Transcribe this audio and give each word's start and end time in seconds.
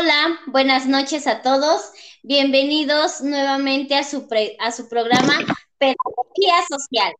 Hola, 0.00 0.40
buenas 0.46 0.86
noches 0.86 1.26
a 1.26 1.42
todos. 1.42 1.92
Bienvenidos 2.22 3.20
nuevamente 3.20 3.94
a 3.94 4.02
su, 4.02 4.28
programa 4.28 5.34
Pedagogía 5.76 6.54
Social. 6.70 7.12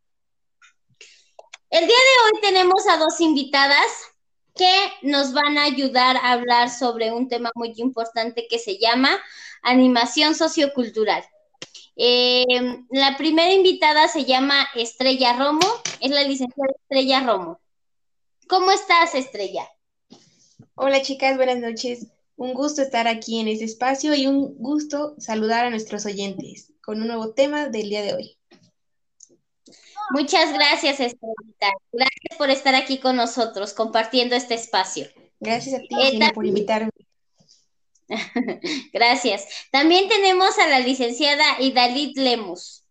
El 1.69 1.87
día 1.87 1.97
de 1.97 2.25
hoy 2.25 2.41
tenemos 2.41 2.89
a 2.89 2.97
dos 2.97 3.21
invitadas 3.21 3.85
que 4.55 4.73
nos 5.03 5.35
van 5.35 5.59
a 5.59 5.65
ayudar 5.65 6.17
a 6.17 6.33
hablar 6.33 6.71
sobre 6.71 7.13
un 7.13 7.29
tema 7.29 7.51
muy 7.55 7.75
importante 7.77 8.47
que 8.49 8.59
se 8.59 8.79
llama 8.79 9.11
animación 9.61 10.35
sociocultural. 10.35 11.23
Eh, 11.97 12.47
la 12.93 13.19
primera 13.19 13.53
invitada 13.53 14.09
se 14.09 14.25
llama 14.25 14.67
Estrella 14.75 15.35
Romo, 15.35 15.69
es 16.01 16.11
la 16.13 16.23
licenciada 16.23 16.73
Estrella 16.81 17.21
Romo. 17.21 17.61
¿Cómo 18.49 18.71
estás, 18.71 19.15
Estrella? 19.15 19.69
Hola, 20.77 21.03
chicas, 21.03 21.37
buenas 21.37 21.59
noches. 21.59 22.07
Un 22.41 22.55
gusto 22.55 22.81
estar 22.81 23.07
aquí 23.07 23.39
en 23.39 23.49
este 23.49 23.67
espacio 23.67 24.15
y 24.15 24.27
un 24.27 24.57
gusto 24.57 25.15
saludar 25.19 25.67
a 25.67 25.71
nuestros 25.71 26.07
oyentes 26.07 26.73
con 26.81 27.03
un 27.03 27.09
nuevo 27.09 27.35
tema 27.35 27.69
del 27.69 27.91
día 27.91 28.01
de 28.01 28.15
hoy. 28.15 28.39
Muchas 30.13 30.51
gracias, 30.55 31.01
Estrella. 31.01 31.35
Gracias 31.93 32.39
por 32.39 32.49
estar 32.49 32.75
aquí 32.75 32.97
con 32.97 33.17
nosotros, 33.17 33.75
compartiendo 33.75 34.37
este 34.37 34.55
espacio. 34.55 35.07
Gracias 35.39 35.75
a 35.75 35.79
ti, 35.81 35.89
eh, 36.01 36.33
por 36.33 36.47
invitarme. 36.47 36.89
Gracias. 38.95 39.47
También 39.71 40.09
tenemos 40.09 40.59
a 40.59 40.67
la 40.67 40.81
licenciada 40.81 41.45
Idalit 41.61 42.17
Lemus. 42.17 42.85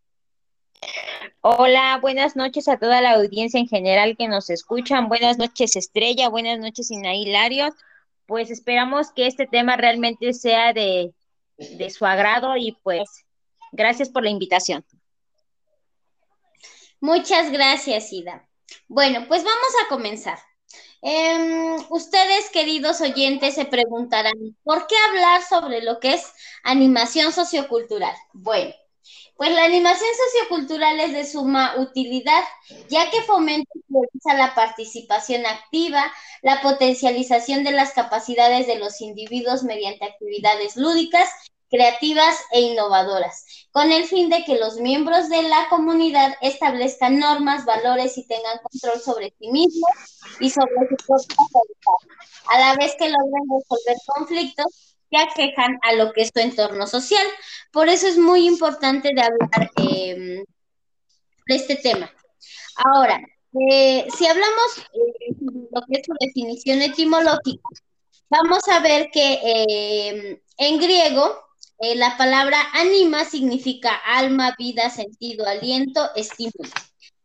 Hola, 1.41 1.97
buenas 1.99 2.35
noches 2.35 2.67
a 2.67 2.77
toda 2.77 3.01
la 3.01 3.13
audiencia 3.13 3.59
en 3.59 3.67
general 3.67 4.15
que 4.15 4.27
nos 4.27 4.51
escuchan. 4.51 5.09
Buenas 5.09 5.39
noches, 5.39 5.75
Estrella. 5.75 6.29
Buenas 6.29 6.59
noches, 6.59 6.91
Inaí 6.91 7.23
Hilario. 7.23 7.73
Pues 8.29 8.51
esperamos 8.51 9.11
que 9.11 9.25
este 9.25 9.47
tema 9.47 9.75
realmente 9.75 10.33
sea 10.33 10.71
de, 10.71 11.15
de 11.57 11.89
su 11.89 12.05
agrado 12.05 12.55
y 12.57 12.77
pues 12.83 13.25
gracias 13.71 14.07
por 14.07 14.23
la 14.23 14.29
invitación. 14.29 14.85
Muchas 16.99 17.51
gracias, 17.51 18.13
Ida. 18.13 18.47
Bueno, 18.87 19.25
pues 19.27 19.43
vamos 19.43 19.73
a 19.83 19.89
comenzar. 19.89 20.37
Em, 21.01 21.75
ustedes, 21.89 22.51
queridos 22.51 23.01
oyentes, 23.01 23.55
se 23.55 23.65
preguntarán, 23.65 24.35
¿por 24.63 24.85
qué 24.85 24.95
hablar 25.09 25.41
sobre 25.41 25.81
lo 25.81 25.99
que 25.99 26.13
es 26.13 26.31
animación 26.63 27.33
sociocultural? 27.33 28.15
Bueno, 28.33 28.75
pues 29.39 29.53
la 29.53 29.63
animación 29.63 30.09
sociocultural 30.27 30.99
es 30.99 31.13
de 31.13 31.25
suma 31.25 31.75
utilidad, 31.77 32.43
ya 32.89 33.09
que 33.09 33.21
fomenta 33.21 33.71
y 33.73 33.79
prioriza 33.83 34.33
la 34.33 34.53
participación 34.53 35.45
activa, 35.45 36.03
la 36.41 36.61
potencialización 36.61 37.63
de 37.63 37.71
las 37.71 37.93
capacidades 37.93 38.67
de 38.67 38.77
los 38.77 38.99
individuos 38.99 39.63
mediante 39.63 40.03
actividades 40.03 40.75
lúdicas 40.75 41.29
creativas 41.69 42.37
e 42.51 42.59
innovadoras, 42.59 43.45
con 43.71 43.93
el 43.93 44.03
fin 44.03 44.29
de 44.29 44.43
que 44.43 44.59
los 44.59 44.75
miembros 44.75 45.29
de 45.29 45.43
la 45.43 45.69
comunidad 45.69 46.35
establezcan 46.41 47.17
normas, 47.19 47.63
valores 47.63 48.17
y 48.17 48.27
tengan 48.27 48.57
control 48.57 48.99
sobre 48.99 49.33
sí 49.39 49.51
mismos 49.51 49.91
y 50.41 50.49
sobre 50.49 50.73
su 50.89 50.97
propia 51.07 51.29
a 52.49 52.59
la 52.59 52.75
vez 52.75 52.93
que 52.99 53.07
logren 53.07 53.43
resolver 53.57 53.97
conflictos 54.05 54.98
que 55.09 55.17
aquejan 55.17 55.77
a 55.81 55.93
lo 55.93 56.13
que 56.13 56.21
es 56.21 56.31
su 56.33 56.39
entorno 56.39 56.87
social. 56.87 57.25
Por 57.71 57.89
eso 57.89 58.07
es 58.07 58.17
muy 58.17 58.47
importante 58.47 59.11
de 59.13 59.21
hablar 59.21 59.71
em, 59.77 60.43
de 61.47 61.55
este 61.55 61.75
tema. 61.75 62.11
Ahora, 62.75 63.19
eh, 63.69 64.07
si 64.15 64.27
hablamos 64.27 64.77
eh, 64.93 65.29
de 65.29 65.67
lo 65.71 65.81
que 65.87 65.99
es 65.99 66.05
su 66.05 66.13
definición 66.19 66.81
etimológica, 66.81 67.69
vamos 68.29 68.59
a 68.69 68.79
ver 68.79 69.09
que 69.11 69.39
em, 69.43 70.39
en 70.57 70.79
griego 70.79 71.49
eh, 71.79 71.95
la 71.95 72.17
palabra 72.17 72.57
anima 72.73 73.25
significa 73.25 73.95
alma, 74.05 74.53
vida, 74.57 74.89
sentido, 74.89 75.45
aliento, 75.47 76.09
estímulo. 76.15 76.69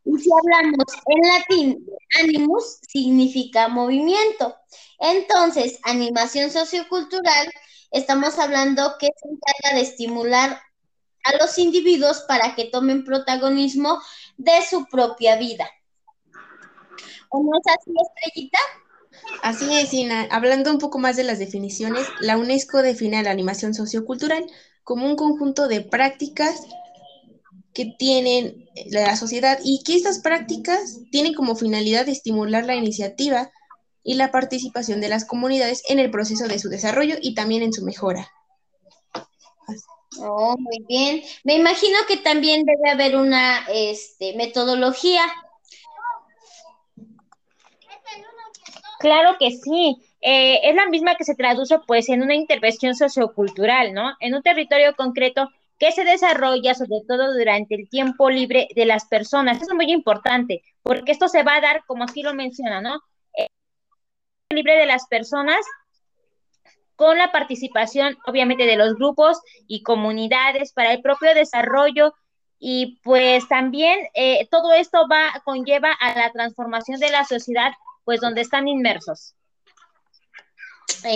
Y 0.05 0.19
si 0.19 0.31
hablamos 0.31 0.85
en 1.07 1.21
latín, 1.29 1.87
animus 2.21 2.79
significa 2.89 3.69
movimiento. 3.69 4.55
Entonces, 4.99 5.81
animación 5.83 6.51
sociocultural, 6.51 7.51
estamos 7.95 8.39
hablando 8.39 8.97
que 8.99 9.07
se 9.07 9.29
encarga 9.29 9.77
de 9.77 9.83
estimular 9.83 10.61
a 11.25 11.37
los 11.41 11.57
individuos 11.59 12.25
para 12.29 12.55
que 12.55 12.67
tomen 12.67 13.05
protagonismo 13.05 14.01
de 14.37 14.53
su 14.69 14.85
propia 14.87 15.37
vida. 15.37 15.71
¿O 17.31 17.43
no 17.43 17.51
es 17.59 17.75
así, 17.75 17.93
Estrellita? 18.03 18.59
Así 19.43 19.79
es, 19.79 19.95
Ina. 19.95 20.29
Hablando 20.31 20.71
un 20.71 20.79
poco 20.79 20.99
más 20.99 21.17
de 21.17 21.25
las 21.25 21.39
definiciones, 21.39 22.07
la 22.21 22.37
UNESCO 22.37 22.83
define 22.83 23.23
la 23.23 23.31
animación 23.31 23.75
sociocultural 23.75 24.45
como 24.83 25.07
un 25.07 25.17
conjunto 25.17 25.69
de 25.69 25.81
prácticas 25.81 26.67
que 27.73 27.95
tienen 27.99 28.69
la 28.91 29.17
sociedad 29.17 29.59
y 29.65 29.83
que 29.85 29.97
estas 29.97 30.19
prácticas 30.19 30.99
tienen 31.11 31.35
como 31.35 31.57
finalidad 31.57 32.09
estimular 32.09 32.67
la 32.67 32.75
iniciativa 32.75 33.51
y 34.05 34.15
la 34.15 34.31
participación 34.31 35.01
de 35.01 35.09
las 35.09 35.25
comunidades 35.25 35.83
en 35.89 35.99
el 35.99 36.11
proceso 36.11 36.47
de 36.47 36.59
su 36.59 36.69
desarrollo 36.69 37.17
y 37.21 37.35
también 37.35 37.63
en 37.63 37.73
su 37.73 37.85
mejora. 37.85 38.31
Oh, 40.19 40.55
muy 40.59 40.85
bien. 40.87 41.23
Me 41.43 41.57
imagino 41.57 41.99
que 42.07 42.19
también 42.19 42.65
debe 42.65 42.91
haber 42.91 43.17
una 43.17 43.67
este, 43.69 44.37
metodología 44.37 45.23
Claro 49.05 49.37
que 49.39 49.51
sí. 49.51 49.99
Eh, 50.23 50.61
es 50.63 50.75
la 50.75 50.87
misma 50.87 51.15
que 51.17 51.25
se 51.25 51.35
traduce 51.35 51.79
pues 51.87 52.09
en 52.09 52.23
una 52.23 52.35
intervención 52.35 52.95
sociocultural, 52.95 53.93
¿no? 53.93 54.15
En 54.19 54.35
un 54.35 54.43
territorio 54.43 54.97
concreto 54.97 55.51
que 55.79 55.93
se 55.93 56.05
desarrolla 56.05 56.75
sobre 56.75 57.03
todo 57.07 57.35
durante 57.35 57.75
el 57.75 57.87
tiempo 57.91 58.31
libre 58.31 58.67
de 58.75 58.87
las 58.87 59.05
personas. 59.05 59.59
Eso 59.59 59.73
es 59.73 59.77
muy 59.77 59.93
importante, 59.93 60.63
porque 60.83 61.13
esto 61.13 61.29
se 61.29 61.43
va 61.43 61.57
a 61.57 61.61
dar, 61.61 61.85
como 61.87 62.05
aquí 62.05 62.23
lo 62.23 62.33
menciona, 62.33 62.81
¿no? 62.81 63.03
Libre 64.55 64.77
de 64.77 64.87
las 64.87 65.07
personas 65.07 65.65
con 66.97 67.19
la 67.19 67.33
participación, 67.33 68.17
obviamente, 68.27 68.67
de 68.67 68.77
los 68.77 68.95
grupos 68.95 69.41
y 69.67 69.83
comunidades 69.83 70.73
para 70.73 70.93
el 70.93 71.03
propio 71.03 71.35
desarrollo 71.35 72.15
y 72.59 73.01
pues 73.03 73.49
también 73.49 73.99
eh, 74.15 74.47
todo 74.51 74.73
esto 74.73 75.07
va 75.11 75.43
conlleva 75.45 75.93
a 75.93 76.15
la 76.15 76.33
transformación 76.33 77.01
de 77.01 77.11
la 77.11 77.25
sociedad 77.25 77.73
pues 78.05 78.21
donde 78.21 78.43
están 78.43 78.69
inmersos. 78.69 79.35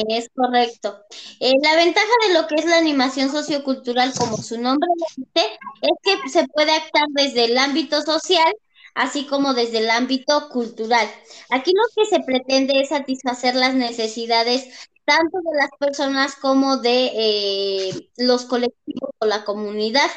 Es 0.09 0.28
correcto. 0.34 1.00
Eh, 1.41 1.53
la 1.62 1.76
ventaja 1.76 2.06
de 2.26 2.34
lo 2.34 2.47
que 2.47 2.56
es 2.56 2.66
la 2.66 2.78
animación 2.78 3.31
sociocultural, 3.31 4.12
como 4.19 4.37
su 4.37 4.60
nombre 4.60 4.88
dice, 5.16 5.59
es 5.82 5.91
que 6.03 6.28
se 6.28 6.47
puede 6.49 6.72
actuar 6.72 7.06
desde 7.10 7.47
el 7.47 7.56
ámbito 7.56 8.03
social, 8.03 8.53
así 8.98 9.26
como 9.26 9.54
desde 9.54 9.78
el 9.78 9.91
ámbito 9.91 10.48
cultural. 10.50 11.09
Aquí 11.50 11.72
lo 11.72 11.84
que 11.94 12.10
se 12.10 12.20
pretende 12.25 12.81
es 12.81 12.88
satisfacer 12.88 13.54
las 13.54 13.75
necesidades 13.75 14.88
tanto 15.04 15.38
de 15.38 15.56
las 15.56 15.70
personas 15.78 16.34
como 16.34 16.78
de 16.78 17.12
eh, 17.14 18.10
los 18.16 18.44
colectivos 18.44 19.10
o 19.20 19.25
la 19.26 19.44
comunidad. 19.44 20.10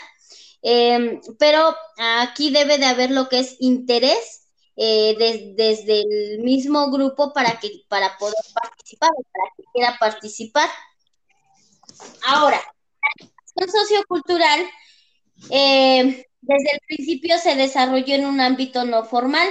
Em, 0.64 1.22
pero 1.38 1.76
aquí 1.98 2.50
debe 2.52 2.80
de 2.80 2.86
haber 2.88 3.12
lo 3.12 3.30
que 3.30 3.40
es 3.40 3.56
interés 3.60 4.48
eh, 4.76 5.54
desde 5.56 6.02
el 6.02 6.40
mismo 6.40 6.90
grupo 6.90 7.34
para, 7.34 7.60
que, 7.60 7.84
para 7.88 8.18
poder 8.18 8.36
participar 8.54 9.12
para 9.32 9.54
que 9.56 9.64
quiera 9.74 9.98
participar. 10.00 10.70
Ahora, 12.26 12.60
la 13.56 13.68
sociocultural 13.68 14.66
eh, 15.50 16.28
desde 16.42 16.72
el 16.74 16.80
principio 16.88 17.38
se 17.38 17.56
desarrolló 17.56 18.16
en 18.16 18.26
un 18.26 18.42
ámbito 18.42 18.86
no 18.86 19.04
formal 19.04 19.48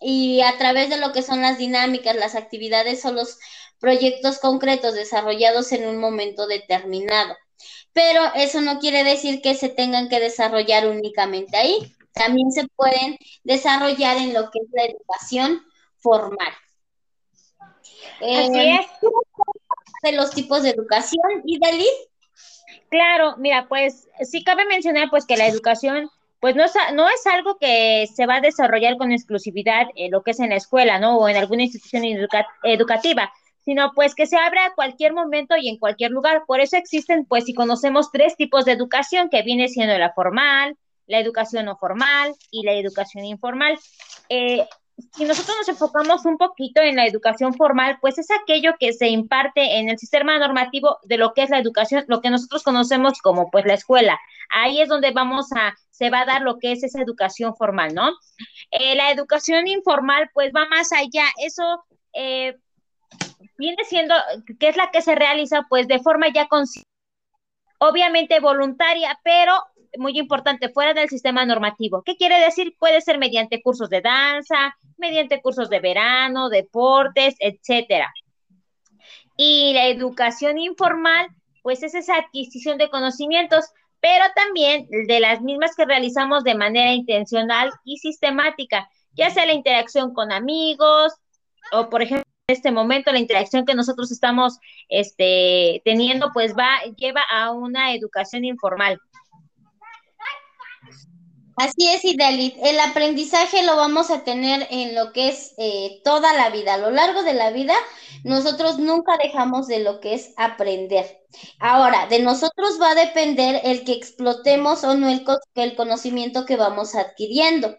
y 0.00 0.40
a 0.42 0.56
través 0.58 0.90
de 0.90 0.98
lo 0.98 1.12
que 1.12 1.22
son 1.22 1.42
las 1.42 1.58
dinámicas, 1.58 2.16
las 2.16 2.34
actividades 2.34 3.04
o 3.04 3.12
los 3.12 3.38
proyectos 3.78 4.38
concretos 4.38 4.94
desarrollados 4.94 5.72
en 5.72 5.86
un 5.86 5.98
momento 5.98 6.46
determinado. 6.46 7.36
Pero 7.92 8.22
eso 8.34 8.60
no 8.60 8.78
quiere 8.78 9.02
decir 9.04 9.40
que 9.42 9.54
se 9.54 9.68
tengan 9.68 10.08
que 10.08 10.20
desarrollar 10.20 10.86
únicamente 10.88 11.56
ahí 11.56 11.94
también 12.18 12.50
se 12.52 12.66
pueden 12.76 13.16
desarrollar 13.44 14.18
en 14.18 14.34
lo 14.34 14.50
que 14.50 14.58
es 14.58 14.68
la 14.72 14.84
educación 14.84 15.62
formal. 15.98 16.52
Así 18.16 18.58
eh, 18.58 18.80
es. 18.80 18.86
De 20.02 20.12
los 20.12 20.30
tipos 20.30 20.62
de 20.62 20.70
educación, 20.70 21.42
¿y 21.44 21.58
Dalí? 21.58 21.88
Claro, 22.90 23.36
mira, 23.36 23.66
pues 23.68 24.08
sí 24.22 24.42
cabe 24.44 24.66
mencionar 24.66 25.10
pues 25.10 25.26
que 25.26 25.36
la 25.36 25.46
educación 25.46 26.10
pues 26.40 26.54
no 26.54 26.64
es, 26.64 26.72
no 26.94 27.08
es 27.08 27.26
algo 27.26 27.58
que 27.58 28.06
se 28.14 28.26
va 28.26 28.36
a 28.36 28.40
desarrollar 28.40 28.96
con 28.96 29.12
exclusividad 29.12 29.88
en 29.96 30.12
lo 30.12 30.22
que 30.22 30.30
es 30.30 30.40
en 30.40 30.50
la 30.50 30.56
escuela, 30.56 31.00
¿no? 31.00 31.18
O 31.18 31.28
en 31.28 31.36
alguna 31.36 31.64
institución 31.64 32.04
educativa, 32.62 33.32
sino 33.64 33.92
pues 33.92 34.14
que 34.14 34.26
se 34.26 34.36
abra 34.36 34.66
a 34.66 34.74
cualquier 34.74 35.12
momento 35.12 35.56
y 35.56 35.68
en 35.68 35.78
cualquier 35.78 36.12
lugar. 36.12 36.44
Por 36.46 36.60
eso 36.60 36.76
existen, 36.76 37.24
pues 37.24 37.44
si 37.44 37.54
conocemos 37.54 38.12
tres 38.12 38.36
tipos 38.36 38.64
de 38.64 38.72
educación, 38.72 39.30
que 39.30 39.42
viene 39.42 39.68
siendo 39.68 39.98
la 39.98 40.12
formal, 40.12 40.76
la 41.06 41.18
educación 41.18 41.64
no 41.64 41.76
formal 41.76 42.34
y 42.50 42.62
la 42.62 42.72
educación 42.72 43.24
informal. 43.24 43.76
Eh, 44.28 44.64
si 45.12 45.24
nosotros 45.24 45.56
nos 45.58 45.68
enfocamos 45.68 46.24
un 46.24 46.38
poquito 46.38 46.80
en 46.82 46.96
la 46.96 47.06
educación 47.06 47.54
formal, 47.54 47.98
pues 48.00 48.18
es 48.18 48.28
aquello 48.30 48.74
que 48.78 48.92
se 48.92 49.08
imparte 49.08 49.78
en 49.78 49.88
el 49.88 49.98
sistema 49.98 50.38
normativo 50.38 50.98
de 51.04 51.18
lo 51.18 51.34
que 51.34 51.42
es 51.42 51.50
la 51.50 51.58
educación, 51.58 52.04
lo 52.08 52.20
que 52.20 52.30
nosotros 52.30 52.64
conocemos 52.64 53.20
como 53.22 53.50
pues 53.50 53.64
la 53.64 53.74
escuela. 53.74 54.18
Ahí 54.50 54.80
es 54.80 54.88
donde 54.88 55.12
vamos 55.12 55.52
a, 55.52 55.74
se 55.90 56.10
va 56.10 56.20
a 56.20 56.26
dar 56.26 56.42
lo 56.42 56.58
que 56.58 56.72
es 56.72 56.82
esa 56.82 57.00
educación 57.00 57.54
formal, 57.54 57.94
¿no? 57.94 58.10
Eh, 58.70 58.96
la 58.96 59.10
educación 59.10 59.68
informal 59.68 60.30
pues 60.34 60.52
va 60.54 60.66
más 60.68 60.92
allá, 60.92 61.24
eso 61.44 61.84
eh, 62.12 62.56
viene 63.56 63.84
siendo, 63.84 64.14
que 64.58 64.68
es 64.68 64.76
la 64.76 64.90
que 64.90 65.02
se 65.02 65.14
realiza 65.14 65.66
pues 65.68 65.86
de 65.86 66.00
forma 66.00 66.28
ya 66.32 66.48
consciente, 66.48 66.88
obviamente 67.78 68.40
voluntaria, 68.40 69.18
pero 69.22 69.52
muy 69.96 70.18
importante, 70.18 70.68
fuera 70.68 70.92
del 70.92 71.08
sistema 71.08 71.44
normativo. 71.44 72.02
¿Qué 72.02 72.16
quiere 72.16 72.38
decir? 72.40 72.74
Puede 72.78 73.00
ser 73.00 73.18
mediante 73.18 73.62
cursos 73.62 73.88
de 73.88 74.00
danza, 74.00 74.76
mediante 74.98 75.40
cursos 75.40 75.70
de 75.70 75.80
verano, 75.80 76.48
deportes, 76.48 77.34
etcétera. 77.38 78.12
Y 79.36 79.72
la 79.74 79.86
educación 79.86 80.58
informal, 80.58 81.28
pues 81.62 81.82
es 81.82 81.94
esa 81.94 82.16
adquisición 82.16 82.78
de 82.78 82.90
conocimientos, 82.90 83.66
pero 84.00 84.24
también 84.34 84.88
de 85.06 85.20
las 85.20 85.40
mismas 85.40 85.74
que 85.76 85.84
realizamos 85.84 86.44
de 86.44 86.54
manera 86.54 86.92
intencional 86.92 87.70
y 87.84 87.98
sistemática, 87.98 88.88
ya 89.12 89.30
sea 89.30 89.46
la 89.46 89.52
interacción 89.52 90.14
con 90.14 90.32
amigos 90.32 91.12
o, 91.72 91.88
por 91.90 92.02
ejemplo, 92.02 92.24
en 92.48 92.56
este 92.56 92.70
momento 92.70 93.12
la 93.12 93.18
interacción 93.18 93.66
que 93.66 93.74
nosotros 93.74 94.10
estamos 94.10 94.58
este, 94.88 95.82
teniendo, 95.84 96.30
pues 96.32 96.54
va, 96.56 96.82
lleva 96.96 97.22
a 97.30 97.52
una 97.52 97.92
educación 97.94 98.44
informal. 98.44 98.98
Así 101.58 101.88
es, 101.88 102.04
Idalit. 102.04 102.56
El 102.62 102.78
aprendizaje 102.78 103.64
lo 103.64 103.76
vamos 103.76 104.10
a 104.10 104.22
tener 104.22 104.68
en 104.70 104.94
lo 104.94 105.12
que 105.12 105.28
es 105.28 105.54
eh, 105.58 106.00
toda 106.04 106.32
la 106.34 106.50
vida. 106.50 106.74
A 106.74 106.78
lo 106.78 106.90
largo 106.90 107.22
de 107.24 107.34
la 107.34 107.50
vida, 107.50 107.74
nosotros 108.22 108.78
nunca 108.78 109.16
dejamos 109.22 109.66
de 109.66 109.80
lo 109.80 109.98
que 110.00 110.14
es 110.14 110.32
aprender. 110.36 111.20
Ahora, 111.58 112.06
de 112.06 112.20
nosotros 112.20 112.78
va 112.80 112.92
a 112.92 112.94
depender 112.94 113.60
el 113.64 113.84
que 113.84 113.92
explotemos 113.92 114.84
o 114.84 114.94
no 114.94 115.08
el, 115.08 115.24
el 115.56 115.74
conocimiento 115.76 116.46
que 116.46 116.56
vamos 116.56 116.94
adquiriendo. 116.94 117.76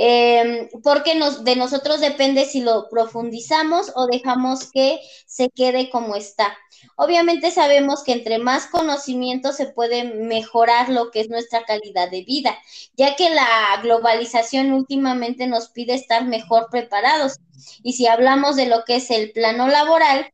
Eh, 0.00 0.70
porque 0.84 1.16
nos, 1.16 1.42
de 1.42 1.56
nosotros 1.56 2.00
depende 2.00 2.44
si 2.44 2.60
lo 2.60 2.88
profundizamos 2.88 3.90
o 3.96 4.06
dejamos 4.06 4.70
que 4.70 5.00
se 5.26 5.50
quede 5.50 5.90
como 5.90 6.14
está. 6.14 6.56
Obviamente 6.94 7.50
sabemos 7.50 8.04
que 8.04 8.12
entre 8.12 8.38
más 8.38 8.66
conocimiento 8.66 9.52
se 9.52 9.66
puede 9.66 10.04
mejorar 10.04 10.88
lo 10.88 11.10
que 11.10 11.20
es 11.20 11.30
nuestra 11.30 11.64
calidad 11.64 12.08
de 12.12 12.22
vida, 12.22 12.56
ya 12.96 13.16
que 13.16 13.28
la 13.30 13.80
globalización 13.82 14.72
últimamente 14.72 15.48
nos 15.48 15.68
pide 15.70 15.94
estar 15.94 16.24
mejor 16.24 16.68
preparados. 16.70 17.38
Y 17.82 17.94
si 17.94 18.06
hablamos 18.06 18.54
de 18.54 18.66
lo 18.66 18.84
que 18.84 18.96
es 18.96 19.10
el 19.10 19.32
plano 19.32 19.66
laboral, 19.66 20.32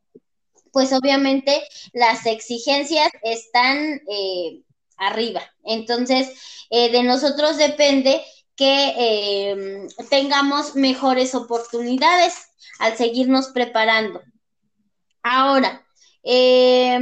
pues 0.72 0.92
obviamente 0.92 1.62
las 1.94 2.26
exigencias 2.26 3.08
están 3.22 4.02
eh, 4.10 4.60
arriba. 4.98 5.40
Entonces, 5.64 6.28
eh, 6.68 6.90
de 6.90 7.02
nosotros 7.02 7.56
depende 7.56 8.22
que 8.56 8.94
eh, 8.96 9.86
tengamos 10.10 10.76
mejores 10.76 11.34
oportunidades 11.34 12.34
al 12.78 12.96
seguirnos 12.96 13.48
preparando. 13.48 14.22
Ahora, 15.22 15.84
eh, 16.22 16.98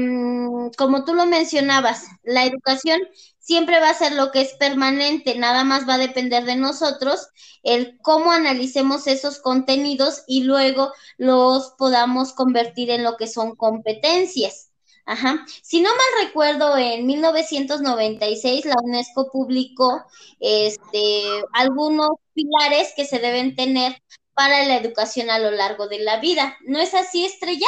como 0.76 1.04
tú 1.04 1.14
lo 1.14 1.26
mencionabas, 1.26 2.04
la 2.22 2.44
educación 2.44 3.00
siempre 3.38 3.80
va 3.80 3.90
a 3.90 3.94
ser 3.94 4.12
lo 4.12 4.30
que 4.30 4.40
es 4.40 4.54
permanente, 4.54 5.36
nada 5.36 5.64
más 5.64 5.88
va 5.88 5.94
a 5.94 5.98
depender 5.98 6.44
de 6.44 6.56
nosotros 6.56 7.28
el 7.62 7.98
cómo 7.98 8.32
analicemos 8.32 9.06
esos 9.06 9.38
contenidos 9.38 10.22
y 10.26 10.44
luego 10.44 10.92
los 11.18 11.74
podamos 11.78 12.32
convertir 12.32 12.90
en 12.90 13.04
lo 13.04 13.16
que 13.16 13.26
son 13.28 13.54
competencias. 13.54 14.71
Ajá. 15.04 15.44
Si 15.62 15.80
no 15.80 15.90
mal 15.90 16.26
recuerdo, 16.26 16.76
en 16.78 17.06
1996 17.06 18.64
la 18.64 18.76
UNESCO 18.82 19.30
publicó 19.32 20.04
este, 20.38 21.22
algunos 21.52 22.10
pilares 22.34 22.92
que 22.96 23.04
se 23.04 23.18
deben 23.18 23.56
tener 23.56 24.00
para 24.34 24.64
la 24.64 24.76
educación 24.76 25.30
a 25.30 25.38
lo 25.38 25.50
largo 25.50 25.88
de 25.88 25.98
la 25.98 26.20
vida. 26.20 26.56
¿No 26.66 26.78
es 26.78 26.94
así, 26.94 27.24
Estrella? 27.24 27.66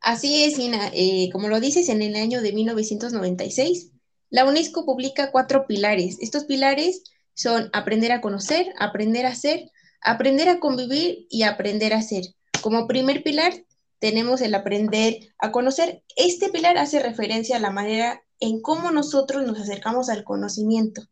Así 0.00 0.44
es, 0.44 0.58
Ina. 0.58 0.90
Eh, 0.92 1.30
como 1.32 1.48
lo 1.48 1.60
dices, 1.60 1.88
en 1.88 2.02
el 2.02 2.16
año 2.16 2.42
de 2.42 2.52
1996, 2.52 3.92
la 4.30 4.44
UNESCO 4.44 4.84
publica 4.84 5.30
cuatro 5.30 5.66
pilares. 5.66 6.18
Estos 6.20 6.44
pilares 6.44 7.04
son 7.34 7.70
aprender 7.72 8.12
a 8.12 8.20
conocer, 8.20 8.66
aprender 8.78 9.26
a 9.26 9.34
ser, 9.34 9.70
aprender 10.00 10.48
a 10.48 10.58
convivir 10.58 11.26
y 11.30 11.44
aprender 11.44 11.94
a 11.94 12.02
ser. 12.02 12.24
Como 12.60 12.88
primer 12.88 13.22
pilar 13.22 13.52
tenemos 14.02 14.40
el 14.40 14.52
aprender 14.56 15.32
a 15.38 15.52
conocer. 15.52 16.02
Este 16.16 16.48
pilar 16.48 16.76
hace 16.76 16.98
referencia 16.98 17.56
a 17.56 17.60
la 17.60 17.70
manera 17.70 18.20
en 18.40 18.60
cómo 18.60 18.90
nosotros 18.90 19.46
nos 19.46 19.60
acercamos 19.60 20.08
al 20.08 20.24
conocimiento. 20.24 21.02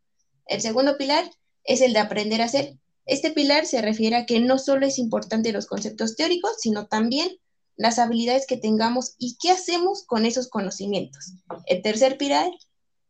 El 0.44 0.60
segundo 0.60 0.98
pilar 0.98 1.31
es 1.62 1.82
el 1.82 1.92
de 1.92 2.00
aprender 2.00 2.42
a 2.42 2.48
ser. 2.48 2.81
Este 3.06 3.31
pilar 3.31 3.64
se 3.64 3.81
refiere 3.81 4.16
a 4.16 4.26
que 4.26 4.40
no 4.40 4.58
solo 4.58 4.87
es 4.87 4.98
importante 4.98 5.52
los 5.52 5.66
conceptos 5.66 6.16
teóricos, 6.16 6.56
sino 6.58 6.88
también 6.88 7.28
las 7.76 8.00
habilidades 8.00 8.44
que 8.44 8.56
tengamos 8.56 9.14
y 9.19 9.36
qué 9.40 9.52
hacemos 9.52 10.04
con 10.04 10.26
esos 10.26 10.48
conocimientos. 10.48 11.34
El 11.66 11.82
tercer 11.82 12.19
pilar 12.19 12.50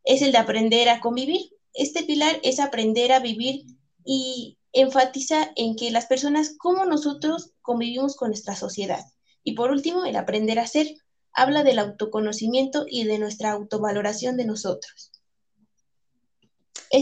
es 0.05 0.21
el 0.21 0.33
de 0.33 0.39
aprender 0.39 0.91
a 0.91 1.01
convivir. 1.01 1.41
Este 1.73 2.03
pilar 2.03 2.39
es 2.43 2.61
aprender 2.61 3.13
a 3.13 3.21
vivir 3.21 3.65
y 4.05 4.59
enfatiza 4.75 5.53
en 5.57 5.75
que 5.75 5.91
las 5.91 6.05
personas, 6.05 6.55
cómo 6.59 6.85
nosotros 6.85 7.55
convivimos 7.63 8.15
con 8.15 8.29
nuestra 8.29 8.55
sociedad. 8.55 9.07
Y 9.51 9.55
por 9.55 9.73
último, 9.73 10.05
el 10.05 10.15
aprender 10.15 10.61
a 10.61 10.67
ser 10.69 10.87
habla 11.33 11.65
del 11.65 11.81
autoconocimiento 11.81 12.85
y 12.89 13.03
de 13.03 13.19
nuestra 13.19 13.51
autovaloración 13.51 14.37
de 14.37 14.45
nosotros. 14.45 15.11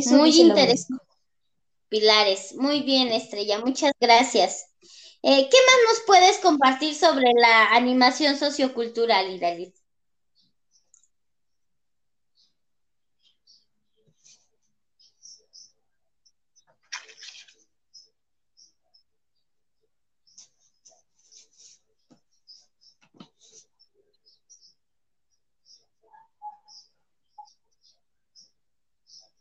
muy 0.06 0.30
interesante. 0.40 1.04
Pilares, 1.90 2.54
muy 2.54 2.80
bien, 2.80 3.08
Estrella, 3.08 3.60
muchas 3.60 3.92
gracias. 4.00 4.70
Eh, 5.22 5.46
¿Qué 5.50 5.56
más 5.66 5.76
nos 5.90 6.06
puedes 6.06 6.38
compartir 6.38 6.94
sobre 6.94 7.26
la 7.38 7.74
animación 7.74 8.38
sociocultural, 8.38 9.30
Idalit? 9.30 9.74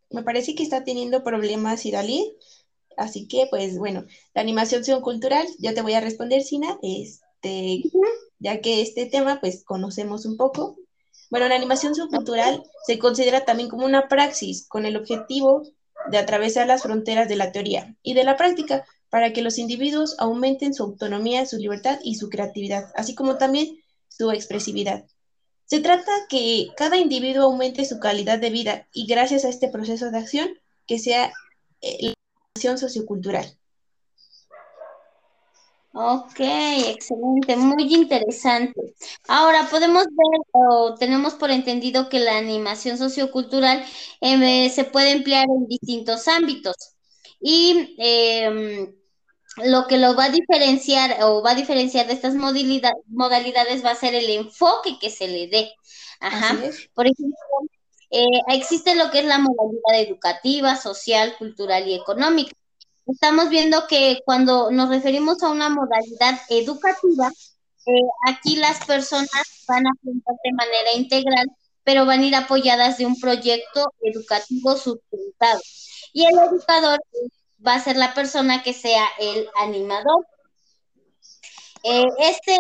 Me 0.10 0.24
parece 0.24 0.56
que 0.56 0.64
está 0.64 0.84
teniendo 0.84 1.24
problemas 1.24 1.86
Idalí. 1.86 2.36
Así 2.98 3.28
que, 3.28 3.48
pues 3.50 3.78
bueno, 3.78 4.06
la 4.34 4.42
animación 4.42 5.02
cultural, 5.02 5.46
yo 5.60 5.74
te 5.74 5.82
voy 5.82 5.94
a 5.94 6.02
responder, 6.02 6.42
Sina, 6.42 6.80
este, 6.82 7.84
ya 8.40 8.60
que 8.60 8.82
este 8.82 9.06
tema, 9.06 9.40
pues 9.40 9.64
conocemos 9.64 10.26
un 10.26 10.36
poco. 10.36 10.78
Bueno, 11.30 11.48
la 11.48 11.56
animación 11.56 11.94
cultural 12.10 12.64
se 12.86 12.98
considera 12.98 13.46
también 13.46 13.70
como 13.70 13.86
una 13.86 14.08
praxis 14.08 14.68
con 14.68 14.86
el 14.86 14.98
objetivo 14.98 15.64
de 16.10 16.18
atravesar 16.18 16.68
las 16.68 16.84
fronteras 16.84 17.28
de 17.28 17.36
la 17.36 17.52
teoría 17.52 17.96
y 18.02 18.14
de 18.14 18.24
la 18.24 18.38
práctica 18.38 18.86
para 19.10 19.34
que 19.34 19.42
los 19.42 19.58
individuos 19.58 20.16
aumenten 20.20 20.74
su 20.74 20.84
autonomía, 20.84 21.46
su 21.46 21.58
libertad 21.58 22.00
y 22.04 22.16
su 22.16 22.30
creatividad, 22.30 22.92
así 22.96 23.14
como 23.14 23.38
también 23.38 23.78
su 24.08 24.32
expresividad. 24.32 25.06
Se 25.68 25.82
trata 25.82 26.12
que 26.30 26.70
cada 26.78 26.98
individuo 26.98 27.44
aumente 27.44 27.86
su 27.86 28.00
calidad 28.00 28.40
de 28.40 28.50
vida 28.50 28.88
y 28.94 29.06
gracias 29.06 29.46
a 29.46 29.50
este 29.50 29.68
proceso 29.68 30.10
de 30.10 30.18
acción 30.18 30.50
que 30.88 30.98
sea 30.98 31.34
eh, 31.82 32.08
la 32.08 32.14
acción 32.56 32.78
sociocultural. 32.78 33.58
Ok, 35.94 36.40
excelente, 36.40 37.58
muy 37.58 37.94
interesante. 37.94 38.94
Ahora 39.28 39.68
podemos 39.70 40.06
ver 40.06 40.40
o 40.54 40.96
tenemos 40.96 41.34
por 41.34 41.52
entendido 41.52 42.08
que 42.08 42.20
la 42.20 42.38
animación 42.38 42.98
sociocultural 42.98 43.84
eh, 44.22 44.70
se 44.70 44.84
puede 44.86 45.12
emplear 45.12 45.48
en 45.50 45.68
distintos 45.68 46.28
ámbitos 46.28 46.76
y 47.42 47.96
em, 47.98 48.96
lo 49.64 49.88
que 49.88 49.98
lo 49.98 50.16
va 50.16 50.26
a 50.26 50.30
diferenciar 50.30 51.24
o 51.24 51.42
va 51.42 51.52
a 51.52 51.56
diferenciar 51.56 52.08
de 52.08 52.14
estas 52.14 52.36
modalidades 52.36 53.84
va 53.84 53.92
a 53.92 53.96
ser 53.96 54.14
el 54.16 54.30
enfoque 54.30 54.98
que 55.00 55.10
se 55.10 55.28
le 55.28 55.48
dé. 55.48 55.74
Ajá. 56.20 56.56
Por 56.94 57.08
ejemplo, 57.08 57.38
eh, 58.10 58.42
existe 58.50 58.96
lo 58.96 59.12
que 59.12 59.20
es 59.20 59.26
la 59.26 59.40
modalidad 59.40 60.08
educativa, 60.08 60.76
social, 60.76 61.36
cultural 61.38 61.88
y 61.88 61.96
económica. 61.96 62.52
Estamos 63.06 63.50
viendo 63.50 63.88
que 63.88 64.20
cuando 64.26 64.70
nos 64.72 64.90
referimos 64.90 65.42
a 65.42 65.50
una 65.50 65.70
modalidad 65.70 66.40
educativa, 66.50 67.32
eh, 67.86 68.02
aquí 68.28 68.58
las 68.58 68.86
personas 68.86 69.30
van 69.68 69.88
a 69.88 69.92
aprender 69.92 70.36
de 70.44 70.52
manera 70.54 70.94
integral, 70.94 71.48
pero 71.84 72.06
van 72.06 72.20
a 72.20 72.26
ir 72.26 72.36
apoyadas 72.36 72.98
de 72.98 73.06
un 73.06 73.20
proyecto 73.20 73.94
educativo 74.02 74.76
sustentado. 74.76 75.62
Y 76.14 76.26
el 76.26 76.38
educador 76.38 77.00
va 77.66 77.76
a 77.76 77.84
ser 77.84 77.98
la 77.98 78.14
persona 78.14 78.64
que 78.64 78.74
sea 78.74 79.06
el 79.20 79.48
animador. 79.60 80.26
Eh, 81.84 82.06
este, 82.20 82.58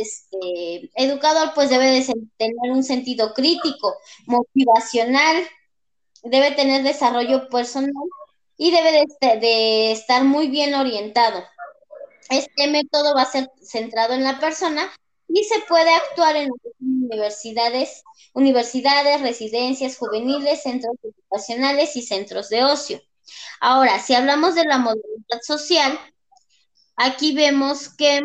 este, 0.00 0.90
educador 0.94 1.52
pues 1.54 1.70
debe 1.70 1.86
de 1.86 2.04
tener 2.36 2.70
un 2.70 2.84
sentido 2.84 3.32
crítico, 3.32 3.94
motivacional, 4.26 5.48
debe 6.22 6.50
tener 6.52 6.82
desarrollo 6.82 7.48
personal 7.48 7.92
y 8.56 8.70
debe 8.70 9.06
de, 9.40 9.92
estar 9.92 10.24
muy 10.24 10.48
bien 10.48 10.74
orientado. 10.74 11.42
Este 12.28 12.66
método 12.66 13.14
va 13.14 13.22
a 13.22 13.30
ser 13.30 13.50
centrado 13.62 14.14
en 14.14 14.24
la 14.24 14.38
persona 14.38 14.90
y 15.28 15.44
se 15.44 15.60
puede 15.60 15.94
actuar 15.94 16.36
en 16.36 16.50
universidades, 16.80 18.02
universidades, 18.34 19.22
residencias 19.22 19.96
juveniles, 19.96 20.62
centros 20.62 20.96
educacionales 21.02 21.96
y 21.96 22.02
centros 22.02 22.48
de 22.50 22.64
ocio. 22.64 23.00
Ahora, 23.60 23.98
si 23.98 24.14
hablamos 24.14 24.54
de 24.54 24.64
la 24.64 24.78
modalidad 24.78 25.40
social, 25.42 25.98
aquí 26.96 27.34
vemos 27.34 27.88
que 27.88 28.22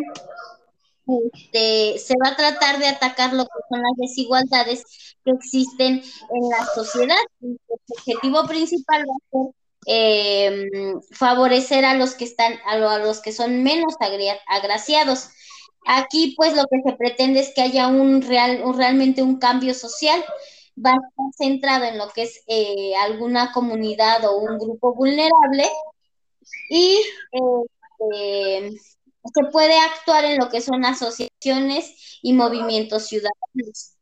este, 1.33 1.99
se 1.99 2.13
va 2.23 2.29
a 2.29 2.35
tratar 2.35 2.79
de 2.79 2.87
atacar 2.87 3.33
lo 3.33 3.43
que 3.43 3.59
son 3.69 3.81
las 3.81 3.97
desigualdades 3.97 4.83
que 5.23 5.31
existen 5.31 6.01
en 6.01 6.49
la 6.49 6.65
sociedad. 6.73 7.17
El 7.41 7.59
objetivo 7.67 8.47
principal 8.47 9.03
va 9.07 9.13
a 9.13 9.29
ser 9.31 9.53
em, 9.85 11.01
favorecer 11.11 11.83
a 11.83 11.95
los 11.95 12.13
que 12.13 12.25
están, 12.25 12.53
a, 12.65 12.77
los 12.77 13.21
que 13.21 13.33
son 13.33 13.63
menos 13.63 13.95
agraciados. 14.47 15.29
Aquí, 15.85 16.33
pues, 16.37 16.55
lo 16.55 16.63
que 16.67 16.81
se 16.85 16.95
pretende 16.95 17.41
es 17.41 17.51
que 17.53 17.61
haya 17.61 17.87
un 17.87 18.21
real, 18.21 18.61
un, 18.63 18.77
realmente 18.77 19.21
un 19.21 19.37
cambio 19.37 19.73
social. 19.73 20.23
Va 20.75 20.91
a 20.91 20.95
estar 20.95 21.25
centrado 21.37 21.85
en 21.85 21.97
lo 21.97 22.09
que 22.09 22.23
es 22.23 22.43
eh, 22.47 22.95
alguna 22.95 23.51
comunidad 23.51 24.25
o 24.25 24.37
un 24.37 24.57
grupo 24.57 24.93
vulnerable 24.95 25.67
y 26.69 26.97
este, 27.31 28.79
se 29.33 29.43
puede 29.51 29.77
actuar 29.79 30.25
en 30.25 30.37
lo 30.37 30.49
que 30.49 30.61
son 30.61 30.85
asociaciones 30.85 32.19
y 32.21 32.33
movimientos 32.33 33.07
ciudadanos. 33.07 33.95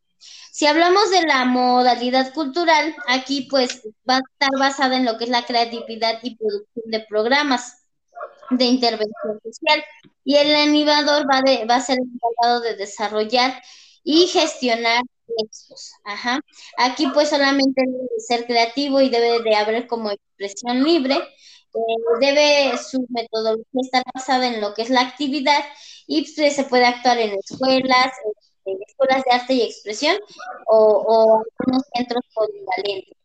Si 0.51 0.67
hablamos 0.67 1.09
de 1.11 1.21
la 1.23 1.45
modalidad 1.45 2.33
cultural, 2.33 2.95
aquí 3.07 3.47
pues 3.49 3.81
va 4.07 4.17
a 4.17 4.19
estar 4.19 4.49
basada 4.59 4.97
en 4.97 5.05
lo 5.05 5.17
que 5.17 5.25
es 5.25 5.29
la 5.29 5.45
creatividad 5.45 6.19
y 6.23 6.35
producción 6.35 6.91
de 6.91 7.05
programas 7.07 7.83
de 8.49 8.65
intervención 8.65 9.39
social 9.43 9.83
y 10.23 10.35
el 10.35 10.53
animador 10.53 11.23
va, 11.23 11.41
va 11.69 11.75
a 11.75 11.81
ser 11.81 11.99
encargado 11.99 12.61
de 12.61 12.75
desarrollar 12.75 13.61
y 14.03 14.27
gestionar 14.27 15.03
textos. 15.37 15.91
Ajá. 16.03 16.41
Aquí 16.77 17.07
pues 17.13 17.29
solamente 17.29 17.81
debe 17.85 18.19
ser 18.19 18.45
creativo 18.45 19.01
y 19.01 19.09
debe 19.09 19.41
de 19.41 19.55
haber 19.55 19.87
como 19.87 20.11
expresión 20.11 20.83
libre 20.83 21.17
eh, 21.73 21.79
debe 22.19 22.77
su 22.77 23.05
metodología 23.09 23.81
estar 23.81 24.03
basada 24.13 24.47
en 24.47 24.59
lo 24.59 24.73
que 24.73 24.81
es 24.81 24.89
la 24.89 25.01
actividad 25.01 25.63
y 26.05 26.23
pues, 26.23 26.55
se 26.55 26.63
puede 26.65 26.85
actuar 26.85 27.17
en 27.17 27.33
escuelas, 27.39 28.11
en, 28.65 28.77
escuelas 28.87 29.23
de 29.23 29.31
arte 29.31 29.53
y 29.53 29.61
expresión 29.61 30.17
o, 30.67 30.77
o 30.77 31.43
algunos 31.59 31.83
centros 31.95 32.23
polivalentes. 32.33 33.20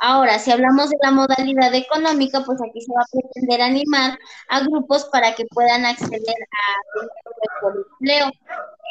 Ahora, 0.00 0.38
si 0.38 0.52
hablamos 0.52 0.90
de 0.90 0.96
la 1.02 1.10
modalidad 1.10 1.74
económica, 1.74 2.42
pues 2.44 2.60
aquí 2.62 2.80
se 2.80 2.92
va 2.92 3.02
a 3.02 3.06
pretender 3.10 3.60
animar 3.62 4.18
a 4.48 4.60
grupos 4.60 5.06
para 5.06 5.34
que 5.34 5.44
puedan 5.46 5.84
acceder 5.84 6.20
a 6.20 7.68
el 7.68 7.84
empleo. 7.92 8.28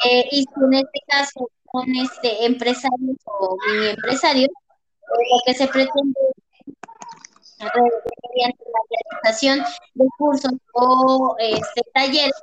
Eh, 0.04 0.28
y 0.30 0.42
si 0.42 0.64
en 0.64 0.74
este 0.74 1.00
caso 1.08 1.50
son 1.72 1.86
este, 1.96 2.44
empresarios 2.44 3.16
o 3.24 3.56
mini 3.66 3.86
empresarios, 3.88 4.50
eh, 4.50 5.24
lo 5.32 5.40
que 5.46 5.54
se 5.54 5.68
pretende 5.68 6.20
mediante 7.58 8.64
la 8.64 9.22
realización 9.22 9.64
de 9.94 10.06
cursos 10.18 10.52
o 10.74 11.36
este, 11.38 11.82
talleres 11.94 12.34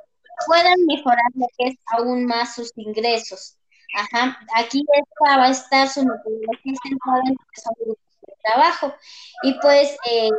puedan 0.46 0.84
mejorar 0.86 1.30
lo 1.34 1.46
que 1.56 1.68
es 1.68 1.76
aún 1.92 2.26
más 2.26 2.54
sus 2.54 2.72
ingresos. 2.76 3.56
Ajá. 3.96 4.38
Aquí 4.56 4.84
esta 4.92 5.38
va 5.38 5.44
a 5.46 5.50
estar 5.50 5.88
su 5.88 6.04
metodología 6.04 6.74
centrada 6.82 7.22
en 7.28 7.36
trabajo 8.46 8.94
y 9.42 9.54
pues 9.60 9.90
eh, 10.10 10.30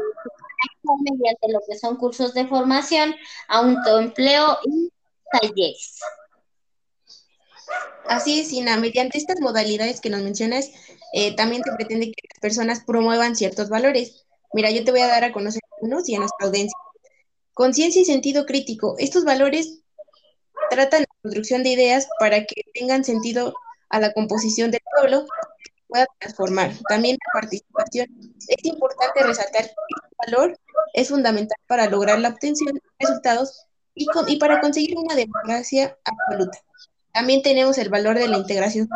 mediante 1.03 1.51
lo 1.51 1.59
que 1.67 1.77
son 1.77 1.97
cursos 1.97 2.33
de 2.33 2.47
formación, 2.47 3.15
autoempleo 3.47 4.57
y 4.65 4.91
talleres. 5.31 5.99
Así 8.07 8.39
es, 8.39 8.49
Sina. 8.49 8.77
Mediante 8.77 9.17
estas 9.17 9.41
modalidades 9.41 9.99
que 9.99 10.09
nos 10.09 10.21
mencionas, 10.21 10.71
eh, 11.13 11.35
también 11.35 11.61
se 11.63 11.73
pretende 11.73 12.07
que 12.07 12.27
las 12.33 12.39
personas 12.39 12.83
promuevan 12.85 13.35
ciertos 13.35 13.69
valores, 13.69 14.25
Mira, 14.53 14.71
yo 14.71 14.83
te 14.83 14.91
voy 14.91 15.01
a 15.01 15.07
dar 15.07 15.23
a 15.23 15.31
conocer 15.31 15.61
unos 15.81 16.07
y 16.09 16.15
a 16.15 16.19
nuestra 16.19 16.47
audiencia. 16.47 16.77
Conciencia 17.53 18.01
y 18.01 18.05
sentido 18.05 18.45
crítico. 18.45 18.95
Estos 18.97 19.25
valores 19.25 19.79
tratan 20.69 21.01
la 21.01 21.07
construcción 21.21 21.63
de 21.63 21.69
ideas 21.69 22.07
para 22.19 22.45
que 22.45 22.63
tengan 22.73 23.03
sentido 23.03 23.53
a 23.89 23.99
la 23.99 24.13
composición 24.13 24.71
del 24.71 24.81
pueblo 24.99 25.25
pueda 25.88 26.06
transformar. 26.20 26.72
También 26.88 27.17
la 27.25 27.39
participación. 27.41 28.08
Es 28.48 28.65
importante 28.65 29.24
resaltar 29.24 29.63
que 29.63 29.70
este 29.70 30.15
valor 30.25 30.60
es 30.94 31.10
fundamental 31.10 31.58
para 31.67 31.89
lograr 31.89 32.20
la 32.20 32.29
obtención 32.29 32.74
de 32.74 32.82
resultados 33.00 33.65
y, 33.96 34.08
y 34.27 34.38
para 34.38 34.60
conseguir 34.62 34.98
una 34.98 35.15
democracia 35.15 35.98
absoluta. 36.03 36.60
También 37.13 37.41
tenemos 37.41 37.77
el 37.77 37.89
valor 37.89 38.17
de 38.17 38.27
la 38.27 38.38
integración. 38.38 38.88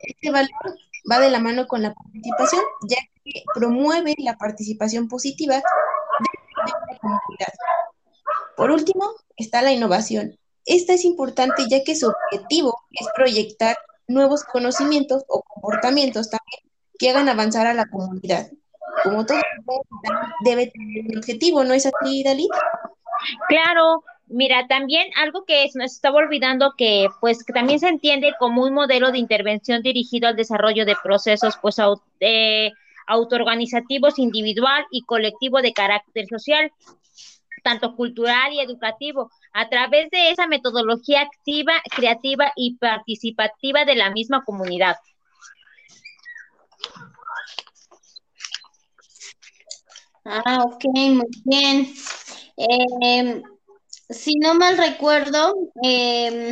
Este 0.00 0.30
valor 0.30 0.76
va 1.10 1.18
de 1.18 1.30
la 1.30 1.38
mano 1.38 1.66
con 1.66 1.82
la 1.82 1.92
participación, 1.94 2.62
ya 2.88 2.98
que 3.24 3.42
promueve 3.54 4.14
la 4.18 4.36
participación 4.36 5.08
positiva 5.08 5.56
de 5.56 5.62
la 6.66 6.98
comunidad. 6.98 7.52
Por 8.56 8.70
último, 8.70 9.10
está 9.36 9.62
la 9.62 9.72
innovación. 9.72 10.38
Esta 10.64 10.92
es 10.92 11.04
importante 11.04 11.64
ya 11.68 11.82
que 11.82 11.96
su 11.96 12.08
objetivo 12.08 12.78
es 12.92 13.06
proyectar 13.14 13.76
nuevos 14.08 14.44
conocimientos 14.44 15.24
o 15.28 15.42
comportamientos 15.42 16.30
también 16.30 16.60
que 16.98 17.10
hagan 17.10 17.28
avanzar 17.28 17.66
a 17.66 17.74
la 17.74 17.86
comunidad. 17.86 18.50
Como 19.02 19.24
todo 19.26 19.40
debe 20.44 20.68
tener 20.68 21.06
un 21.10 21.18
objetivo, 21.18 21.64
¿no 21.64 21.74
es 21.74 21.86
así, 21.86 22.22
Dalí? 22.22 22.48
Claro, 23.48 24.04
Mira, 24.34 24.66
también 24.66 25.10
algo 25.16 25.44
que 25.44 25.68
nos 25.74 25.92
estaba 25.92 26.16
olvidando 26.16 26.72
que 26.78 27.06
pues 27.20 27.44
que 27.44 27.52
también 27.52 27.80
se 27.80 27.88
entiende 27.88 28.32
como 28.38 28.62
un 28.62 28.72
modelo 28.72 29.12
de 29.12 29.18
intervención 29.18 29.82
dirigido 29.82 30.26
al 30.26 30.36
desarrollo 30.36 30.86
de 30.86 30.96
procesos 31.02 31.58
pues 31.60 31.76
autoorganizativos 33.06 34.18
individual 34.18 34.86
y 34.90 35.02
colectivo 35.02 35.60
de 35.60 35.74
carácter 35.74 36.28
social, 36.28 36.72
tanto 37.62 37.94
cultural 37.94 38.54
y 38.54 38.60
educativo, 38.60 39.30
a 39.52 39.68
través 39.68 40.10
de 40.10 40.30
esa 40.30 40.46
metodología 40.46 41.22
activa, 41.22 41.74
creativa 41.94 42.52
y 42.56 42.76
participativa 42.76 43.84
de 43.84 43.96
la 43.96 44.10
misma 44.10 44.44
comunidad. 44.44 44.96
Ah, 50.24 50.64
ok, 50.64 50.84
muy 50.84 51.26
bien. 51.44 51.92
Eh, 52.56 53.42
si 54.08 54.36
no 54.36 54.54
mal 54.54 54.78
recuerdo, 54.78 55.54
em, 55.82 56.50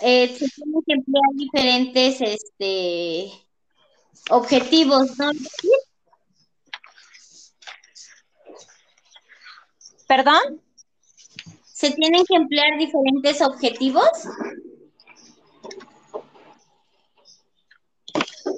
eh, 0.00 0.28
se 0.28 0.48
tienen 0.48 0.82
que 0.86 0.94
emplear 0.94 1.30
diferentes 1.34 2.20
este, 2.20 3.32
objetivos, 4.30 5.18
¿no? 5.18 5.30
¿Perdón? 10.06 10.60
¿Se 11.74 11.90
tienen 11.90 12.24
que 12.24 12.36
emplear 12.36 12.78
diferentes 12.78 13.42
objetivos? 13.42 14.08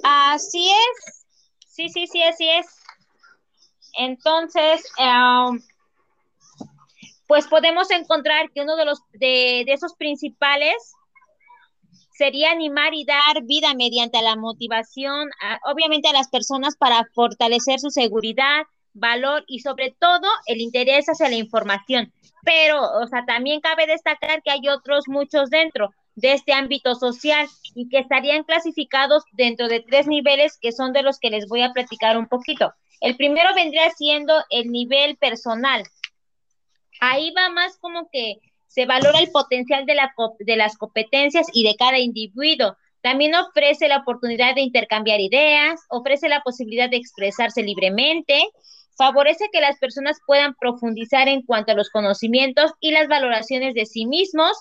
Así 0.03 0.69
es. 0.69 1.25
Sí, 1.65 1.89
sí, 1.89 2.05
sí, 2.05 2.21
así 2.21 2.47
es. 2.47 2.67
Entonces, 3.97 4.85
um, 4.99 5.59
pues 7.25 7.47
podemos 7.47 7.89
encontrar 7.89 8.51
que 8.51 8.61
uno 8.61 8.75
de 8.75 8.85
los 8.85 8.99
de, 9.13 9.61
esos 9.61 9.95
principales 9.95 10.75
sería 12.11 12.51
animar 12.51 12.93
y 12.93 13.03
dar 13.03 13.43
vida 13.45 13.73
mediante 13.73 14.21
la 14.21 14.35
motivación, 14.35 15.31
obviamente 15.65 16.07
a 16.07 16.13
las 16.13 16.29
personas 16.29 16.77
para 16.77 17.03
fortalecer 17.15 17.79
su 17.79 17.89
seguridad, 17.89 18.61
valor 18.97 19.43
y 19.47 19.59
sobre 19.59 19.95
todo 19.99 20.27
el 20.45 20.61
interés 20.61 21.07
hacia 21.07 21.29
la 21.29 21.35
información. 21.35 22.11
Pero, 22.43 22.81
o 22.81 23.07
sea, 23.07 23.25
también 23.25 23.61
cabe 23.61 23.87
destacar 23.87 24.41
que 24.41 24.51
hay 24.51 24.67
otros 24.69 25.07
muchos 25.07 25.49
dentro 25.49 25.93
de 26.15 26.33
este 26.33 26.53
ámbito 26.53 26.95
social 26.95 27.47
y 27.75 27.89
que 27.89 27.99
estarían 27.99 28.43
clasificados 28.43 29.23
dentro 29.33 29.67
de 29.67 29.81
tres 29.81 30.07
niveles 30.07 30.57
que 30.59 30.71
son 30.71 30.91
de 30.91 31.03
los 31.03 31.19
que 31.19 31.29
les 31.29 31.47
voy 31.47 31.61
a 31.61 31.73
platicar 31.73 32.17
un 32.17 32.27
poquito. 32.27 32.73
El 33.01 33.15
primero 33.15 33.53
vendría 33.53 33.91
siendo 33.91 34.33
el 34.49 34.71
nivel 34.71 35.17
personal, 35.17 35.83
ahí 36.99 37.31
va 37.31 37.49
más 37.49 37.77
como 37.77 38.09
que 38.11 38.39
se 38.67 38.85
valora 38.85 39.19
el 39.19 39.31
potencial 39.31 39.85
de, 39.85 39.95
la, 39.95 40.13
de 40.39 40.55
las 40.55 40.77
competencias 40.77 41.47
y 41.53 41.63
de 41.63 41.75
cada 41.75 41.99
individuo. 41.99 42.75
También 43.01 43.35
ofrece 43.35 43.87
la 43.87 43.97
oportunidad 43.97 44.55
de 44.55 44.61
intercambiar 44.61 45.19
ideas, 45.19 45.79
ofrece 45.89 46.29
la 46.29 46.41
posibilidad 46.41 46.89
de 46.89 46.97
expresarse 46.97 47.61
libremente, 47.61 48.49
Favorece 48.97 49.49
que 49.51 49.61
las 49.61 49.77
personas 49.77 50.17
puedan 50.25 50.55
profundizar 50.55 51.27
en 51.27 51.43
cuanto 51.43 51.71
a 51.71 51.75
los 51.75 51.89
conocimientos 51.89 52.71
y 52.79 52.91
las 52.91 53.07
valoraciones 53.07 53.73
de 53.73 53.85
sí 53.85 54.05
mismos. 54.05 54.57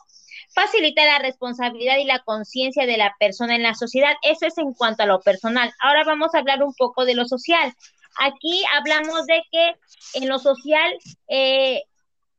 Facilita 0.54 1.04
la 1.04 1.18
responsabilidad 1.18 1.96
y 1.98 2.04
la 2.04 2.22
conciencia 2.22 2.86
de 2.86 2.98
la 2.98 3.14
persona 3.18 3.56
en 3.56 3.62
la 3.62 3.74
sociedad. 3.74 4.14
Eso 4.22 4.46
es 4.46 4.58
en 4.58 4.74
cuanto 4.74 5.02
a 5.02 5.06
lo 5.06 5.20
personal. 5.20 5.72
Ahora 5.82 6.04
vamos 6.04 6.34
a 6.34 6.38
hablar 6.38 6.62
un 6.62 6.74
poco 6.74 7.04
de 7.04 7.14
lo 7.14 7.24
social. 7.24 7.72
Aquí 8.18 8.62
hablamos 8.78 9.26
de 9.26 9.42
que 9.50 9.74
en 10.14 10.28
lo 10.28 10.38
social 10.38 10.98
eh, 11.28 11.82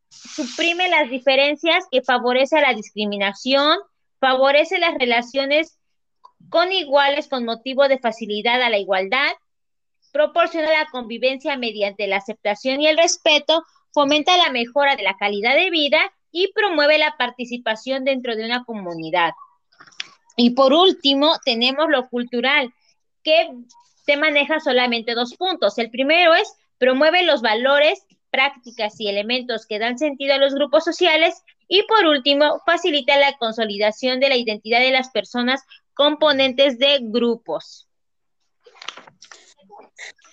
suprime 0.10 0.89
las 0.89 1.10
diferencias 1.10 1.86
que 1.92 2.01
favorece 2.01 2.58
a 2.58 2.62
la 2.62 2.74
discriminación, 2.74 3.77
favorece 4.20 4.80
las 4.80 4.96
relaciones 4.96 5.77
con 6.50 6.72
iguales 6.72 7.27
con 7.27 7.46
motivo 7.46 7.88
de 7.88 8.00
facilidad 8.00 8.62
a 8.62 8.70
la 8.70 8.77
igualdad, 8.77 9.32
proporciona 10.12 10.72
la 10.72 10.88
convivencia 10.92 11.58
mediante 11.58 12.08
la 12.08 12.18
aceptación 12.18 12.82
y 12.82 12.88
el 12.88 12.98
respeto, 12.98 13.64
fomenta 13.92 14.38
la 14.38 14.52
mejora 14.52 14.96
de 14.96 15.04
la 15.04 15.18
calidad 15.18 15.56
de 15.56 15.70
vida 15.70 16.00
y 16.32 16.52
promueve 16.54 16.98
la 16.98 17.16
participación 17.18 18.04
dentro 18.04 18.36
de 18.36 18.46
una 18.46 18.64
comunidad. 18.64 19.32
Y 20.36 20.52
por 20.52 20.74
último, 20.74 21.38
tenemos 21.44 21.90
lo 21.90 22.08
cultural, 22.10 22.72
que 23.24 23.50
te 24.06 24.18
maneja 24.18 24.60
solamente 24.60 25.16
dos 25.16 25.36
puntos. 25.36 25.78
El 25.78 25.90
primero 25.90 26.36
es 26.36 26.54
promueve 26.78 27.24
los 27.24 27.42
valores, 27.42 28.06
prácticas 28.30 29.00
y 29.00 29.08
elementos 29.08 29.66
que 29.66 29.80
dan 29.80 29.98
sentido 29.98 30.36
a 30.36 30.38
los 30.38 30.54
grupos 30.54 30.84
sociales. 30.84 31.44
Y 31.68 31.84
por 31.84 32.06
último, 32.06 32.62
facilita 32.66 33.18
la 33.18 33.38
consolidación 33.38 34.20
de 34.20 34.30
la 34.30 34.38
identidad 34.38 34.80
de 34.80 34.92
las 34.92 35.10
personas 35.10 35.64
componentes 35.94 36.78
de 36.78 37.00
grupos. 37.02 37.87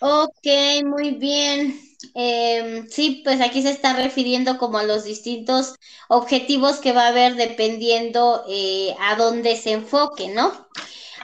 Ok, 0.00 0.46
muy 0.84 1.12
bien. 1.12 1.80
Em, 2.14 2.88
sí, 2.88 3.22
pues 3.24 3.40
aquí 3.40 3.62
se 3.62 3.70
está 3.70 3.94
refiriendo 3.94 4.58
como 4.58 4.78
a 4.78 4.84
los 4.84 5.04
distintos 5.04 5.74
objetivos 6.08 6.78
que 6.80 6.92
va 6.92 7.04
a 7.06 7.08
haber 7.08 7.34
dependiendo 7.36 8.44
eh, 8.48 8.94
a 9.00 9.16
dónde 9.16 9.56
se 9.56 9.72
enfoque, 9.72 10.28
¿no? 10.28 10.44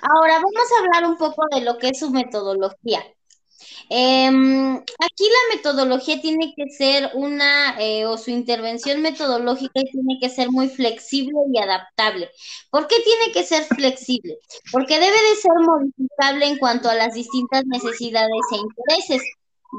Ahora 0.03 0.35
vamos 0.37 0.69
a 0.77 0.81
hablar 0.81 1.11
un 1.11 1.19
poco 1.19 1.45
de 1.55 1.63
lo 1.63 1.79
que 1.79 1.89
es 1.91 1.99
su 2.01 2.11
metodología. 2.11 3.05
Em, 3.89 4.77
aquí 4.77 5.25
la 5.25 5.57
metodología 5.57 6.21
tiene 6.21 6.55
que 6.57 6.69
ser 6.71 7.11
una, 7.15 7.77
eh, 7.81 8.07
o 8.07 8.17
su 8.19 8.31
intervención 8.31 9.03
metodológica 9.03 9.81
tiene 9.83 10.19
que 10.21 10.31
ser 10.31 10.51
muy 10.51 10.69
flexible 10.69 11.39
y 11.53 11.59
adaptable. 11.59 12.31
¿Por 12.71 12.87
qué 12.87 12.97
tiene 13.01 13.33
que 13.33 13.45
ser 13.45 13.65
flexible? 13.65 14.39
Porque 14.73 14.95
debe 14.95 15.07
de 15.31 15.37
ser 15.37 15.53
modificable 15.67 16.47
en 16.47 16.59
cuanto 16.59 16.89
a 16.89 16.95
las 16.95 17.15
distintas 17.15 17.65
necesidades 17.67 18.41
e 18.53 18.57
intereses 18.57 19.23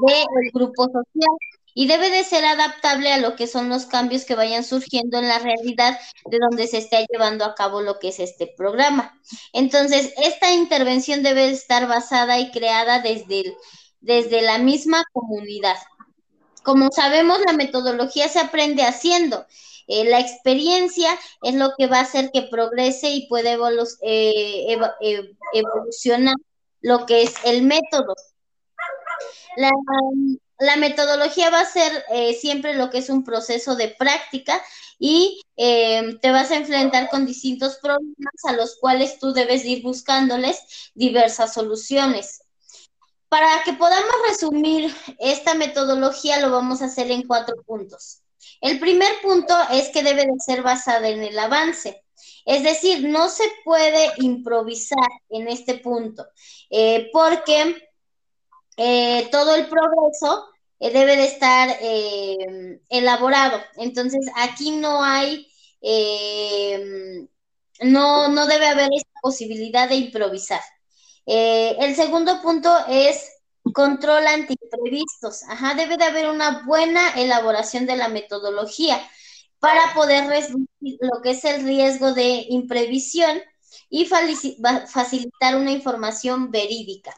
del 0.06 0.50
grupo 0.52 0.84
social 0.84 1.36
y 1.74 1.86
debe 1.86 2.10
de 2.10 2.24
ser 2.24 2.44
adaptable 2.44 3.12
a 3.12 3.18
lo 3.18 3.36
que 3.36 3.46
son 3.46 3.68
los 3.68 3.86
cambios 3.86 4.24
que 4.24 4.34
vayan 4.34 4.64
surgiendo 4.64 5.18
en 5.18 5.28
la 5.28 5.38
realidad 5.38 5.98
de 6.26 6.38
donde 6.38 6.66
se 6.66 6.78
esté 6.78 7.06
llevando 7.10 7.44
a 7.44 7.54
cabo 7.54 7.80
lo 7.80 7.98
que 7.98 8.08
es 8.08 8.20
este 8.20 8.46
programa. 8.46 9.18
Entonces, 9.52 10.12
esta 10.16 10.52
intervención 10.52 11.22
debe 11.22 11.50
estar 11.50 11.86
basada 11.88 12.38
y 12.38 12.50
creada 12.50 13.00
desde 13.00 13.56
desde 14.02 14.42
la 14.42 14.58
misma 14.58 15.02
comunidad. 15.12 15.76
Como 16.62 16.90
sabemos, 16.90 17.38
la 17.46 17.54
metodología 17.54 18.28
se 18.28 18.40
aprende 18.40 18.82
haciendo. 18.82 19.46
Eh, 19.88 20.04
la 20.04 20.20
experiencia 20.20 21.18
es 21.42 21.54
lo 21.54 21.72
que 21.76 21.86
va 21.86 21.98
a 21.98 22.02
hacer 22.02 22.30
que 22.32 22.42
progrese 22.42 23.10
y 23.10 23.26
pueda 23.28 23.52
eh, 24.02 24.78
evolucionar 25.52 26.36
lo 26.80 27.06
que 27.06 27.22
es 27.22 27.34
el 27.44 27.62
método. 27.62 28.14
La, 29.56 29.70
metodología 30.76 31.50
va 31.50 31.60
a 31.60 31.66
ser 31.66 32.04
eh, 32.10 32.34
siempre 32.34 32.74
lo 32.74 32.90
que 32.90 32.98
es 32.98 33.10
un 33.10 33.24
proceso 33.24 33.74
de 33.76 33.88
práctica 33.88 34.62
y 34.98 35.40
te 35.56 36.30
vas 36.30 36.50
a 36.50 36.56
enfrentar 36.56 37.08
con 37.08 37.26
distintos 37.26 37.76
problemas 37.76 38.34
a 38.44 38.52
los 38.52 38.76
cuales 38.76 39.18
tú 39.18 39.32
debes 39.32 39.64
ir 39.64 39.82
buscándoles 39.82 40.90
diversas 40.94 41.54
soluciones. 41.54 42.42
Para 43.28 43.62
que 43.64 43.72
podamos 43.72 44.12
resumir 44.28 44.94
esta 45.18 45.54
metodología, 45.54 46.38
lo 46.40 46.50
vamos 46.50 46.82
a 46.82 46.84
hacer 46.84 47.10
en 47.10 47.26
cuatro 47.26 47.56
puntos. 47.64 48.22
El 48.60 48.78
primer 48.78 49.10
punto 49.22 49.54
es 49.70 49.88
que 49.88 50.02
debe 50.02 50.26
de 50.26 50.38
ser 50.38 50.62
basada 50.62 51.08
en 51.08 51.22
el 51.22 51.38
avance. 51.38 52.04
Es 52.44 52.62
decir, 52.62 53.08
no 53.08 53.28
se 53.28 53.44
puede 53.64 54.12
improvisar 54.18 55.08
en 55.30 55.48
este 55.48 55.78
punto, 55.78 56.26
eh, 56.70 57.08
porque 57.12 57.88
eh, 58.76 59.28
todo 59.30 59.54
el 59.54 59.66
progreso 59.66 60.48
eh, 60.82 60.90
debe 60.90 61.16
de 61.16 61.24
estar 61.24 61.78
elaborado. 62.88 63.60
Entonces, 63.76 64.26
aquí 64.36 64.72
no 64.72 65.02
hay, 65.02 65.46
no, 67.82 68.28
no 68.28 68.46
debe 68.46 68.66
haber 68.66 68.88
esta 68.94 69.20
posibilidad 69.22 69.88
de 69.88 69.96
improvisar. 69.96 70.60
Eh, 71.26 71.76
el 71.80 71.94
segundo 71.94 72.40
punto 72.42 72.74
es 72.88 73.30
control 73.72 74.26
ante 74.26 74.54
imprevistos. 74.60 75.42
Ajá, 75.48 75.74
debe 75.74 75.96
de 75.96 76.04
haber 76.04 76.28
una 76.28 76.64
buena 76.66 77.10
elaboración 77.14 77.86
de 77.86 77.96
la 77.96 78.08
metodología 78.08 79.00
para 79.58 79.94
poder 79.94 80.26
reducir 80.26 80.66
lo 80.80 81.22
que 81.22 81.30
es 81.30 81.44
el 81.44 81.64
riesgo 81.64 82.12
de 82.12 82.46
imprevisión 82.48 83.40
y 83.88 84.06
facilitar 84.06 85.56
una 85.56 85.70
información 85.70 86.50
verídica. 86.50 87.14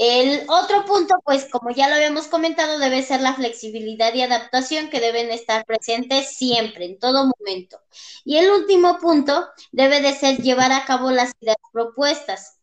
El 0.00 0.48
otro 0.48 0.84
punto, 0.84 1.16
pues 1.24 1.48
como 1.50 1.70
ya 1.70 1.88
lo 1.88 1.96
habíamos 1.96 2.28
comentado, 2.28 2.78
debe 2.78 3.02
ser 3.02 3.20
la 3.20 3.34
flexibilidad 3.34 4.14
y 4.14 4.22
adaptación 4.22 4.90
que 4.90 5.00
deben 5.00 5.32
estar 5.32 5.64
presentes 5.66 6.36
siempre, 6.36 6.84
en 6.84 7.00
todo 7.00 7.32
momento. 7.36 7.80
Y 8.24 8.36
el 8.36 8.48
último 8.48 8.98
punto 9.00 9.48
debe 9.72 10.00
de 10.00 10.14
ser 10.14 10.40
llevar 10.40 10.70
a 10.70 10.84
cabo 10.84 11.10
las 11.10 11.32
ideas 11.40 11.56
propuestas. 11.72 12.60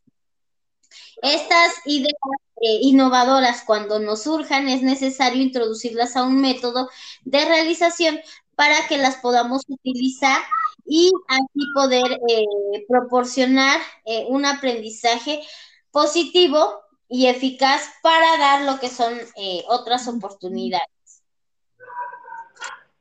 Estas 1.22 1.74
ideas 1.84 2.14
eh, 2.62 2.80
innovadoras, 2.84 3.64
cuando 3.66 4.00
nos 4.00 4.24
surjan, 4.24 4.70
es 4.70 4.82
necesario 4.82 5.42
introducirlas 5.42 6.16
a 6.16 6.24
un 6.24 6.40
método 6.40 6.90
de 7.26 7.44
realización 7.44 8.18
para 8.56 8.88
que 8.88 8.98
las 8.98 9.18
podamos 9.18 9.64
utilizar 9.68 10.42
y 10.86 11.12
así 11.28 11.66
poder 11.74 12.18
eh, 12.30 12.86
proporcionar 12.88 13.82
eh, 14.06 14.26
un 14.30 14.46
aprendizaje 14.46 15.42
positivo 15.92 16.85
y 17.08 17.28
eficaz 17.28 17.84
para 18.02 18.38
dar 18.38 18.62
lo 18.62 18.80
que 18.80 18.90
son 18.90 19.14
otras 19.68 20.08
oportunidades. 20.08 20.88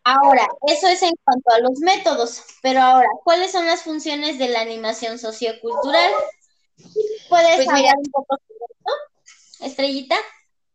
Ahora, 0.05 0.47
eso 0.67 0.87
es 0.88 1.03
en 1.03 1.14
cuanto 1.25 1.51
a 1.51 1.61
los 1.61 1.79
métodos, 1.79 2.43
pero 2.61 2.81
ahora, 2.81 3.09
¿cuáles 3.25 3.53
son 3.53 3.64
las 3.64 3.83
funciones 3.83 4.38
de 4.38 4.49
la 4.49 4.61
animación 4.61 5.19
sociocultural? 5.19 6.11
¿Puedes 7.31 7.57
pues 7.57 7.69
hablar 7.69 7.95
un 7.97 8.11
poco 8.11 8.37
sobre 8.37 8.64
esto, 8.71 9.64
Estrellita? 9.64 10.17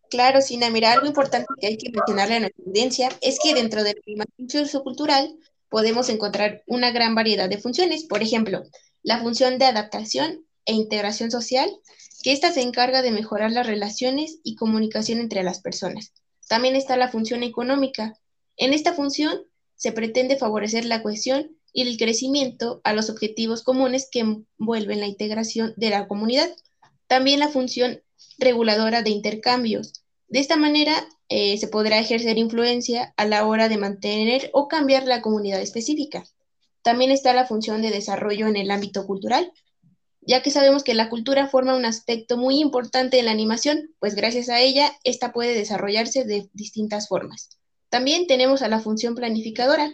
Claro, 0.10 0.42
Sina, 0.42 0.72
mira, 0.72 0.94
algo 0.94 1.06
importante 1.06 1.46
que 1.62 1.68
hay 1.68 1.78
que 1.78 1.92
mencionarle 1.92 2.38
a 2.38 2.40
nuestra 2.40 2.64
audiencia 2.66 3.10
es 3.22 3.38
que 3.38 3.54
dentro 3.54 3.84
del 3.84 4.02
clima 4.02 4.26
cultural 4.84 5.38
podemos 5.70 6.10
encontrar 6.10 6.64
una 6.66 6.90
gran 6.90 7.14
variedad 7.14 7.48
de 7.48 7.60
funciones. 7.60 8.06
Por 8.06 8.24
ejemplo, 8.24 8.64
la 9.04 9.20
función 9.22 9.60
de 9.60 9.66
adaptación 9.66 10.48
e 10.66 10.74
integración 10.74 11.30
social, 11.30 11.70
que 12.22 12.32
ésta 12.32 12.52
se 12.52 12.62
encarga 12.62 13.02
de 13.02 13.12
mejorar 13.12 13.52
las 13.52 13.68
relaciones 13.68 14.40
y 14.44 14.56
comunicación 14.56 15.20
entre 15.20 15.44
las 15.44 15.62
personas. 15.62 16.14
También 16.48 16.76
está 16.76 16.98
la 16.98 17.10
función 17.10 17.44
económica. 17.44 18.16
En 18.58 18.74
esta 18.74 18.94
función 18.94 19.44
se 19.76 19.92
pretende 19.92 20.38
favorecer 20.38 20.86
la 20.86 21.02
cohesión 21.02 21.56
y 21.72 21.84
el 21.84 21.98
crecimiento 21.98 22.82
a 22.84 22.94
los 22.94 23.10
objetivos 23.10 23.64
comunes 23.64 24.10
que 24.12 24.20
envuelven 24.20 25.00
la 25.00 25.08
integración 25.08 25.74
de 25.78 25.92
la 25.92 26.08
comunidad. 26.08 26.50
También 27.08 27.40
la 27.40 27.50
función 27.50 28.02
reguladora 28.38 29.02
de 29.02 29.12
intercambios. 29.12 30.04
De 30.28 30.40
esta 30.40 30.58
manera 30.58 31.08
eh, 31.30 31.58
se 31.58 31.68
podrá 31.68 32.00
ejercer 32.00 32.38
influencia 32.38 33.14
a 33.18 33.26
la 33.26 33.46
hora 33.46 33.70
de 33.70 33.78
mantener 33.78 34.50
o 34.54 34.68
cambiar 34.68 35.06
la 35.06 35.22
comunidad 35.22 35.62
específica. 35.62 36.24
También 36.82 37.12
está 37.12 37.34
la 37.34 37.46
función 37.46 37.82
de 37.82 37.92
desarrollo 37.92 38.48
en 38.48 38.56
el 38.56 38.72
ámbito 38.72 39.06
cultural, 39.06 39.52
ya 40.30 40.44
que 40.44 40.52
sabemos 40.52 40.84
que 40.84 40.94
la 40.94 41.10
cultura 41.10 41.48
forma 41.48 41.74
un 41.76 41.86
aspecto 41.86 42.38
muy 42.38 42.60
importante 42.60 43.18
en 43.18 43.26
la 43.26 43.32
animación, 43.32 43.96
pues 43.98 44.14
gracias 44.14 44.48
a 44.50 44.60
ella, 44.60 44.92
esta 45.04 45.34
puede 45.34 45.56
desarrollarse 45.56 46.24
de 46.24 46.48
distintas 46.54 47.08
formas. 47.08 47.50
También 47.90 48.28
tenemos 48.28 48.62
a 48.62 48.68
la 48.68 48.80
función 48.80 49.16
planificadora, 49.16 49.92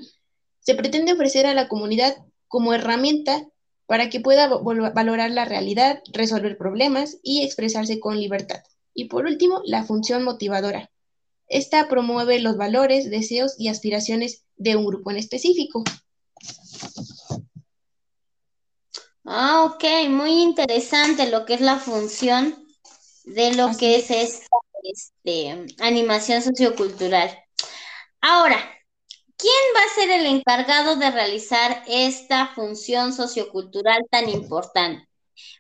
se 0.59 0.75
pretende 0.75 1.13
ofrecer 1.13 1.45
a 1.45 1.53
la 1.53 1.69
comunidad 1.69 2.17
como 2.49 2.73
herramienta 2.73 3.47
para 3.85 4.09
que 4.09 4.19
pueda 4.19 4.47
valorar 4.47 5.31
la 5.31 5.45
realidad, 5.45 6.01
resolver 6.11 6.57
problemas 6.57 7.17
y 7.23 7.43
expresarse 7.43 8.01
con 8.01 8.19
libertad. 8.19 8.61
Y 8.93 9.05
por 9.05 9.27
último, 9.27 9.61
la 9.63 9.85
función 9.85 10.25
motivadora. 10.25 10.91
Esta 11.47 11.87
promueve 11.87 12.41
los 12.41 12.57
valores, 12.57 13.09
deseos 13.09 13.55
y 13.57 13.69
aspiraciones 13.69 14.43
de 14.57 14.75
un 14.75 14.85
grupo 14.85 15.11
en 15.11 15.17
específico. 15.17 15.85
Ah, 19.25 19.63
ok, 19.65 19.83
muy 20.09 20.41
interesante 20.43 21.29
lo 21.29 21.45
que 21.45 21.55
es 21.55 21.61
la 21.61 21.77
función 21.79 22.55
de 23.25 23.53
lo 23.55 23.75
que 23.77 23.95
es 23.97 24.11
esta 24.11 24.47
este, 24.83 25.65
animación 25.79 26.41
sociocultural. 26.43 27.35
Ahora, 28.21 28.57
¿quién 29.37 29.53
va 29.75 29.81
a 29.83 29.95
ser 29.95 30.11
el 30.11 30.25
encargado 30.27 30.95
de 30.97 31.11
realizar 31.11 31.83
esta 31.87 32.47
función 32.55 33.13
sociocultural 33.13 34.05
tan 34.11 34.29
importante? 34.29 35.07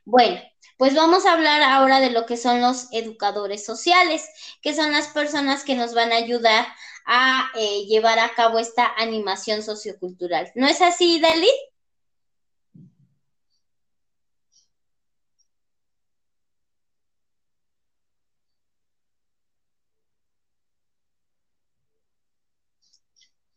Bueno, 0.05 0.39
pues 0.77 0.93
vamos 0.95 1.25
a 1.25 1.33
hablar 1.33 1.63
ahora 1.63 1.99
de 2.01 2.11
lo 2.11 2.25
que 2.27 2.37
son 2.37 2.61
los 2.61 2.87
educadores 2.91 3.65
sociales, 3.65 4.27
que 4.61 4.75
son 4.75 4.91
las 4.91 5.07
personas 5.07 5.63
que 5.63 5.75
nos 5.75 5.93
van 5.95 6.11
a 6.11 6.17
ayudar 6.17 6.67
a 7.07 7.51
eh, 7.55 7.85
llevar 7.87 8.19
a 8.19 8.33
cabo 8.35 8.59
esta 8.59 8.93
animación 8.97 9.63
sociocultural. 9.63 10.51
¿No 10.55 10.67
es 10.67 10.81
así, 10.81 11.19
Dalí? 11.19 11.49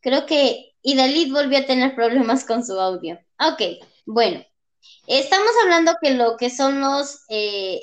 Creo 0.01 0.25
que 0.25 0.73
Idalit 0.81 1.31
volvió 1.31 1.59
a 1.59 1.65
tener 1.65 1.95
problemas 1.95 2.45
con 2.45 2.65
su 2.65 2.79
audio. 2.79 3.19
Ok, 3.39 3.61
bueno. 4.05 4.43
Estamos 5.07 5.51
hablando 5.63 5.93
que 6.01 6.11
lo 6.11 6.37
que 6.37 6.49
son 6.49 6.79
los 6.81 7.25
eh, 7.29 7.81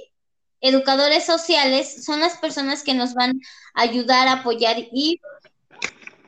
educadores 0.61 1.25
sociales 1.25 2.05
son 2.05 2.21
las 2.21 2.39
personas 2.39 2.83
que 2.83 2.95
nos 2.95 3.15
van 3.15 3.41
a 3.75 3.83
ayudar 3.83 4.29
apoyar 4.29 4.77
y 4.79 5.21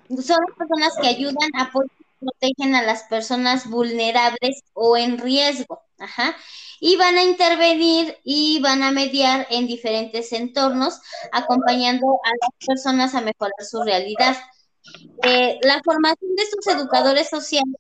son 0.09 0.39
las 0.47 0.57
personas 0.57 0.95
que 1.01 1.09
ayudan, 1.09 1.51
apoyan 1.59 1.91
y 1.99 2.25
protegen 2.25 2.75
a 2.75 2.83
las 2.83 3.05
personas 3.05 3.69
vulnerables 3.69 4.63
o 4.75 4.97
en 4.97 5.19
riesgo. 5.19 5.83
Ajá. 5.99 6.37
Y 6.81 6.97
van 6.97 7.17
a 7.17 7.25
intervenir 7.25 8.17
y 8.23 8.61
van 8.61 8.83
a 8.83 8.93
mediar 8.93 9.47
en 9.51 9.67
diferentes 9.67 10.33
entornos, 10.33 11.01
acompañando 11.33 12.07
a 12.25 12.31
las 12.41 12.67
personas 12.67 13.15
a 13.15 13.21
mejorar 13.21 13.65
su 13.69 13.83
realidad. 13.83 14.37
Eh, 15.23 15.59
la 15.63 15.81
formación 15.85 16.35
de 16.37 16.43
estos 16.43 16.67
educadores 16.75 17.29
sociales 17.29 17.77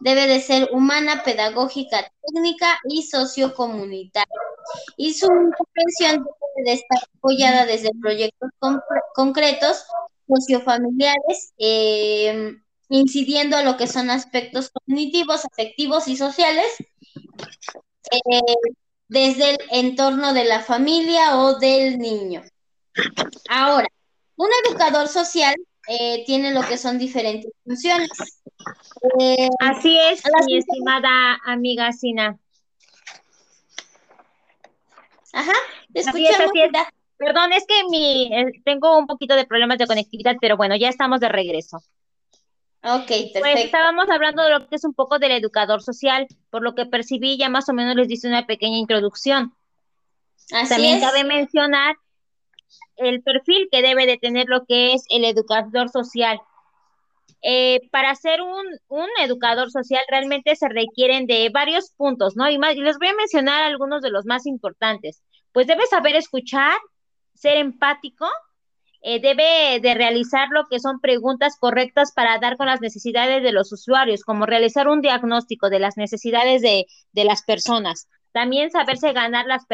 debe 0.00 0.26
de 0.26 0.40
ser 0.40 0.70
humana, 0.72 1.22
pedagógica, 1.24 2.10
técnica 2.26 2.78
y 2.88 3.02
sociocomunitaria. 3.02 4.26
Y 4.96 5.14
su 5.14 5.26
intervención 5.26 6.24
debe 6.56 6.70
de 6.70 6.72
estar 6.72 6.98
apoyada 7.16 7.66
desde 7.66 7.90
proyectos 8.00 8.50
concretos, 9.14 9.84
sociofamiliares, 10.26 11.52
eh, 11.58 12.56
incidiendo 12.88 13.56
a 13.56 13.62
lo 13.62 13.76
que 13.76 13.86
son 13.86 14.10
aspectos 14.10 14.70
cognitivos, 14.70 15.44
afectivos 15.44 16.08
y 16.08 16.16
sociales, 16.16 16.66
eh, 18.10 18.40
desde 19.08 19.50
el 19.50 19.58
entorno 19.70 20.32
de 20.32 20.44
la 20.44 20.60
familia 20.60 21.38
o 21.40 21.58
del 21.58 21.98
niño. 21.98 22.42
Ahora, 23.48 23.88
un 24.36 24.48
educador 24.64 25.08
social 25.08 25.54
eh, 25.92 26.22
tiene 26.24 26.52
lo 26.52 26.62
que 26.62 26.78
son 26.78 26.98
diferentes 26.98 27.50
funciones. 27.64 28.10
Eh, 29.18 29.48
así 29.58 29.98
es, 29.98 30.22
mi 30.46 30.58
estimada 30.58 31.40
amiga 31.44 31.90
Sina. 31.92 32.38
Ajá, 35.32 35.52
te 35.92 36.00
escuchamos. 36.00 36.52
Perdón, 37.16 37.52
es 37.52 37.66
que 37.66 37.82
mi, 37.90 38.32
eh, 38.32 38.52
tengo 38.64 38.96
un 38.96 39.08
poquito 39.08 39.34
de 39.34 39.46
problemas 39.46 39.78
de 39.78 39.88
conectividad, 39.88 40.36
pero 40.40 40.56
bueno, 40.56 40.76
ya 40.76 40.88
estamos 40.88 41.18
de 41.18 41.28
regreso. 41.28 41.78
Ok, 42.82 43.08
perfecto. 43.08 43.40
Pues 43.40 43.64
estábamos 43.64 44.08
hablando 44.08 44.44
de 44.44 44.50
lo 44.50 44.68
que 44.68 44.76
es 44.76 44.84
un 44.84 44.94
poco 44.94 45.18
del 45.18 45.32
educador 45.32 45.82
social, 45.82 46.28
por 46.50 46.62
lo 46.62 46.76
que 46.76 46.86
percibí, 46.86 47.36
ya 47.36 47.48
más 47.48 47.68
o 47.68 47.72
menos 47.72 47.96
les 47.96 48.06
dice 48.06 48.28
una 48.28 48.46
pequeña 48.46 48.78
introducción. 48.78 49.54
Así 50.52 50.68
También 50.68 51.00
cabe 51.00 51.24
mencionar 51.24 51.96
el 52.96 53.22
perfil 53.22 53.68
que 53.70 53.82
debe 53.82 54.06
de 54.06 54.18
tener 54.18 54.46
lo 54.48 54.64
que 54.64 54.94
es 54.94 55.04
el 55.10 55.24
educador 55.24 55.88
social. 55.90 56.40
Eh, 57.42 57.80
para 57.90 58.14
ser 58.14 58.40
un, 58.42 58.66
educador 59.22 59.70
social 59.70 60.02
realmente 60.10 60.56
se 60.56 60.68
requieren 60.68 61.26
de 61.26 61.48
varios 61.48 61.90
puntos, 61.96 62.36
¿no? 62.36 62.50
Y, 62.50 62.58
más, 62.58 62.76
les 62.76 62.98
voy 62.98 63.08
a 63.08 63.14
mencionar 63.14 63.62
algunos 63.62 64.02
de 64.02 64.10
los 64.10 64.26
más 64.26 64.46
importantes. 64.46 65.22
Pues 65.52 65.66
debe 65.66 65.86
saber 65.86 66.16
escuchar, 66.16 66.78
ser 67.34 67.56
empático, 67.56 68.26
eh, 69.02 69.20
debe 69.20 69.80
de 69.80 69.94
realizar 69.94 70.48
lo 70.50 70.66
que 70.68 70.78
son 70.78 71.00
preguntas 71.00 71.56
correctas 71.58 72.12
para 72.12 72.38
dar 72.38 72.58
con 72.58 72.66
las 72.66 72.82
necesidades 72.82 73.42
de 73.42 73.52
los 73.52 73.72
usuarios, 73.72 74.22
como 74.22 74.44
realizar 74.44 74.88
un 74.88 75.00
diagnóstico 75.00 75.70
de 75.70 75.78
las 75.78 75.96
necesidades 75.96 76.60
de, 76.60 76.86
de 77.12 77.24
las 77.24 77.42
personas, 77.42 78.08
también 78.32 78.70
saberse 78.70 79.12
ganar 79.12 79.46
las 79.46 79.64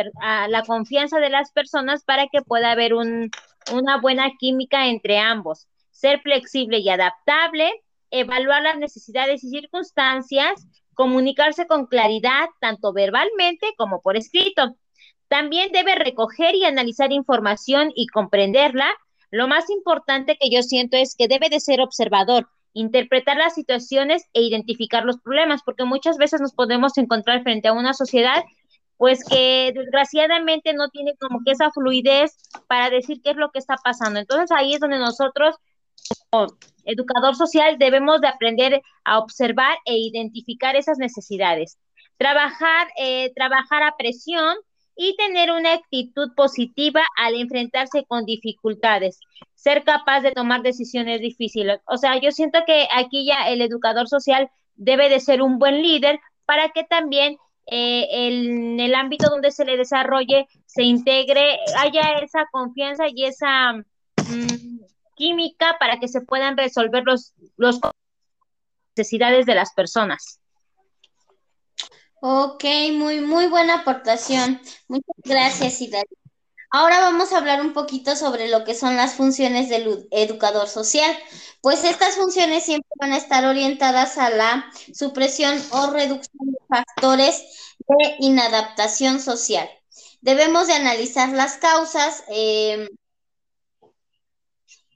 la 0.49 0.63
confianza 0.67 1.19
de 1.19 1.31
las 1.31 1.53
personas 1.53 2.05
para 2.05 2.29
que 2.29 2.43
pueda 2.43 2.73
haber 2.73 2.95
un, 2.95 3.31
una 3.73 4.01
buena 4.01 4.33
química 4.39 4.87
entre 4.89 5.19
ambos. 5.19 5.67
Ser 5.91 6.21
flexible 6.21 6.79
y 6.79 6.89
adaptable, 6.89 7.71
evaluar 8.11 8.63
las 8.63 8.79
necesidades 8.79 9.45
y 9.45 9.51
circunstancias, 9.51 10.67
comunicarse 10.95 11.67
con 11.67 11.87
claridad, 11.87 12.49
tanto 12.61 12.93
verbalmente 12.93 13.75
como 13.77 14.01
por 14.01 14.17
escrito. 14.17 14.77
También 15.29 15.73
debe 15.73 15.95
recoger 15.95 16.55
y 16.55 16.65
analizar 16.65 17.13
información 17.13 17.93
y 17.95 18.07
comprenderla. 18.07 18.89
Lo 19.31 19.49
más 19.49 19.69
importante 19.71 20.37
que 20.41 20.51
yo 20.51 20.63
siento 20.63 20.97
es 20.97 21.15
que 21.17 21.29
debe 21.29 21.49
de 21.49 21.61
ser 21.61 21.81
observador, 21.81 22.49
interpretar 22.77 23.39
las 23.39 23.55
situaciones 23.55 24.25
e 24.35 24.43
identificar 24.43 25.03
los 25.05 25.19
problemas, 25.19 25.63
porque 25.65 25.85
muchas 25.85 26.19
veces 26.19 26.43
nos 26.43 26.53
podemos 26.53 26.99
encontrar 26.99 27.43
frente 27.43 27.69
a 27.69 27.73
una 27.73 27.95
sociedad 27.95 28.45
pues 28.99 29.25
que 29.25 29.73
desgraciadamente 29.75 30.73
no 30.75 30.89
tiene 30.91 31.17
como 31.17 31.41
que 31.45 31.53
esa 31.53 31.71
fluidez 31.71 32.37
para 32.67 32.91
decir 32.91 33.21
qué 33.23 33.31
es 33.31 33.37
lo 33.37 33.51
que 33.51 33.59
está 33.59 33.77
pasando. 33.83 34.21
Entonces 34.21 34.51
ahí 34.51 34.75
es 34.75 34.81
donde 34.81 34.99
nosotros 34.99 35.57
como 36.31 36.47
educador 36.85 37.35
social 37.35 37.79
debemos 37.79 38.21
de 38.21 38.29
aprender 38.29 38.83
a 39.05 39.19
observar 39.19 39.77
e 39.87 39.97
identificar 39.97 40.77
esas 40.77 40.99
necesidades. 40.99 41.79
Trabajar, 42.19 42.89
eh, 42.99 43.33
trabajar 43.35 43.83
a 43.83 43.97
presión 43.97 44.57
y 44.97 45.15
tener 45.17 45.53
una 45.53 45.75
actitud 45.75 46.33
positiva 46.35 47.03
al 47.17 47.35
enfrentarse 47.35 48.05
con 48.07 48.25
dificultades 48.25 49.21
ser 49.67 49.83
capaz 49.83 50.21
de 50.21 50.31
tomar 50.31 50.63
decisiones 50.63 51.21
difíciles. 51.21 51.81
O 51.87 51.97
sea, 51.97 52.21
yo 52.21 52.31
siento 52.31 52.61
que 52.67 52.87
aquí 52.95 53.27
ya 53.27 53.49
el 53.49 53.61
educador 53.61 54.09
social 54.09 54.49
debe 54.77 55.09
de 55.09 55.19
ser 55.19 55.43
un 55.43 55.59
buen 55.59 55.83
líder 55.83 56.21
para 56.45 56.69
que 56.69 56.85
también 56.85 57.37
eh, 57.67 58.07
en 58.29 58.79
el 58.79 58.95
ámbito 58.95 59.29
donde 59.29 59.51
se 59.51 59.65
le 59.65 59.77
desarrolle 59.77 60.47
se 60.67 60.85
integre, 60.85 61.59
haya 61.77 62.19
esa 62.23 62.47
confianza 62.53 63.07
y 63.09 63.25
esa 63.25 63.73
mm, 63.73 64.79
química 65.17 65.77
para 65.81 65.99
que 65.99 66.07
se 66.07 66.21
puedan 66.21 66.57
resolver 66.57 67.03
los, 67.05 67.35
los 67.57 67.81
necesidades 68.97 69.47
de 69.47 69.55
las 69.57 69.75
personas. 69.75 70.41
Ok, 72.21 72.65
muy, 72.93 73.21
muy 73.21 73.47
buena 73.47 73.81
aportación. 73.81 74.61
Muchas 74.89 75.17
gracias, 75.25 75.81
Idari. 75.81 76.09
Ahora 76.71 77.01
vamos 77.01 77.33
a 77.33 77.39
hablar 77.39 77.61
un 77.61 77.73
poquito 77.73 78.17
sobre 78.17 78.49
lo 78.49 78.65
que 78.65 78.75
son 78.75 78.97
las 78.97 79.15
funciones 79.15 79.69
del 79.69 80.09
educador 80.11 80.69
social. 80.69 81.17
Pues 81.61 81.85
estas 81.85 82.17
funciones 82.17 82.65
siempre 82.65 82.91
van 82.99 83.13
a 83.13 83.19
estar 83.19 83.45
orientadas 83.47 84.19
a 84.19 84.31
la 84.31 84.71
supresión 84.95 85.63
o 85.71 85.91
reducción 85.91 86.51
de 86.51 86.59
factores 86.69 87.45
de 87.79 88.17
inadaptación 88.21 89.21
social. 89.21 89.69
Debemos 90.21 90.67
de 90.67 90.75
analizar 90.75 91.31
las 91.31 91.57
causas 91.59 92.25
em, 92.29 92.89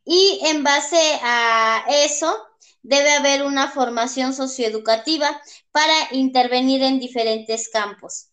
y 0.04 0.40
en 0.44 0.64
base 0.64 1.20
a 1.22 1.84
eso 1.88 2.49
debe 2.82 3.12
haber 3.12 3.42
una 3.42 3.70
formación 3.70 4.34
socioeducativa 4.34 5.40
para 5.70 5.94
intervenir 6.12 6.82
en 6.82 7.00
diferentes 7.00 7.68
campos. 7.68 8.28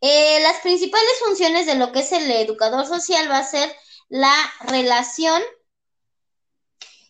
Eh, 0.00 0.40
las 0.42 0.60
principales 0.60 1.14
funciones 1.24 1.66
de 1.66 1.76
lo 1.76 1.92
que 1.92 2.00
es 2.00 2.12
el 2.12 2.30
educador 2.30 2.86
social 2.86 3.30
va 3.30 3.38
a 3.38 3.44
ser 3.44 3.74
la 4.08 4.34
relación 4.60 5.42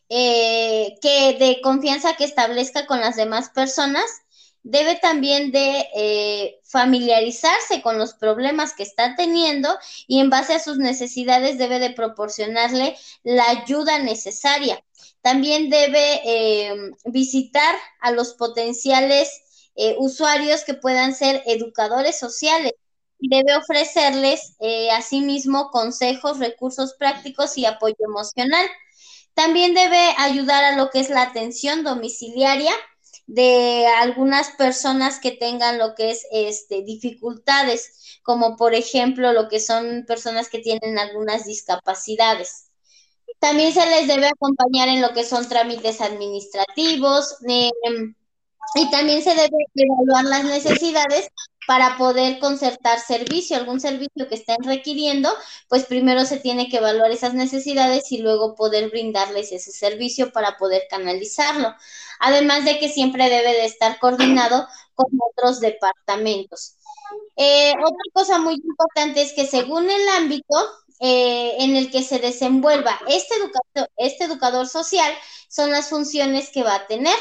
eh, 0.08 0.94
que 1.00 1.36
de 1.38 1.60
confianza 1.62 2.14
que 2.16 2.24
establezca 2.24 2.86
con 2.86 3.00
las 3.00 3.16
demás 3.16 3.50
personas. 3.50 4.04
Debe 4.64 4.96
también 4.96 5.52
de 5.52 5.86
eh, 5.94 6.60
familiarizarse 6.64 7.82
con 7.82 7.98
los 7.98 8.14
problemas 8.14 8.74
que 8.74 8.82
está 8.82 9.14
teniendo 9.14 9.68
y 10.08 10.18
en 10.18 10.30
base 10.30 10.54
a 10.54 10.58
sus 10.58 10.78
necesidades 10.78 11.56
debe 11.56 11.78
de 11.78 11.90
proporcionarle 11.90 12.96
la 13.22 13.48
ayuda 13.50 13.98
necesaria. 14.00 14.82
También 15.22 15.70
debe 15.70 16.92
visitar 17.06 17.74
a 18.00 18.10
los 18.10 18.34
potenciales 18.34 19.70
usuarios 19.98 20.64
que 20.64 20.74
puedan 20.74 21.14
ser 21.14 21.42
educadores 21.46 22.18
sociales 22.18 22.74
debe 23.28 23.56
ofrecerles 23.56 24.56
eh, 24.60 24.90
asimismo 24.90 25.70
consejos, 25.70 26.38
recursos 26.38 26.94
prácticos 26.94 27.56
y 27.58 27.66
apoyo 27.66 27.96
emocional. 28.00 28.66
También 29.34 29.74
debe 29.74 30.14
ayudar 30.18 30.64
a 30.64 30.76
lo 30.76 30.90
que 30.90 31.00
es 31.00 31.10
la 31.10 31.22
atención 31.22 31.84
domiciliaria 31.84 32.72
de 33.26 33.86
algunas 33.86 34.50
personas 34.50 35.18
que 35.18 35.32
tengan 35.32 35.78
lo 35.78 35.94
que 35.94 36.10
es 36.10 36.26
este, 36.30 36.82
dificultades, 36.82 38.20
como 38.22 38.56
por 38.56 38.74
ejemplo 38.74 39.32
lo 39.32 39.48
que 39.48 39.60
son 39.60 40.04
personas 40.06 40.48
que 40.48 40.58
tienen 40.58 40.98
algunas 40.98 41.44
discapacidades. 41.44 42.70
También 43.38 43.72
se 43.72 43.86
les 43.86 44.06
debe 44.08 44.26
acompañar 44.26 44.88
en 44.88 45.02
lo 45.02 45.10
que 45.10 45.24
son 45.24 45.48
trámites 45.48 46.00
administrativos 46.00 47.36
em, 47.46 48.14
y 48.74 48.90
también 48.90 49.22
se 49.22 49.34
debe 49.34 49.66
evaluar 49.74 50.24
las 50.24 50.44
necesidades 50.44 51.28
para 51.66 51.96
poder 51.96 52.38
concertar 52.38 53.00
servicio, 53.00 53.56
algún 53.56 53.80
servicio 53.80 54.28
que 54.28 54.34
estén 54.34 54.62
requiriendo, 54.62 55.30
pues 55.68 55.84
primero 55.84 56.24
se 56.24 56.38
tiene 56.38 56.68
que 56.68 56.78
evaluar 56.78 57.10
esas 57.10 57.34
necesidades 57.34 58.12
y 58.12 58.18
luego 58.18 58.54
poder 58.54 58.90
brindarles 58.90 59.52
ese 59.52 59.72
servicio 59.72 60.32
para 60.32 60.56
poder 60.56 60.82
canalizarlo. 60.90 61.74
Además 62.20 62.64
de 62.64 62.78
que 62.78 62.88
siempre 62.88 63.28
debe 63.28 63.52
de 63.52 63.64
estar 63.64 63.98
coordinado 63.98 64.66
con 64.94 65.06
otros 65.32 65.60
departamentos. 65.60 66.76
Eh, 67.36 67.72
otra 67.84 68.04
cosa 68.12 68.38
muy 68.38 68.54
importante 68.54 69.22
es 69.22 69.32
que 69.32 69.46
según 69.46 69.90
el 69.90 70.08
ámbito 70.16 70.56
eh, 71.00 71.56
en 71.58 71.76
el 71.76 71.90
que 71.90 72.02
se 72.02 72.18
desenvuelva 72.18 72.98
este 73.08 73.34
educador, 73.34 73.90
este 73.96 74.24
educador 74.24 74.68
social, 74.68 75.12
son 75.48 75.70
las 75.70 75.88
funciones 75.88 76.50
que 76.50 76.62
va 76.62 76.76
a 76.76 76.86
tener. 76.86 77.16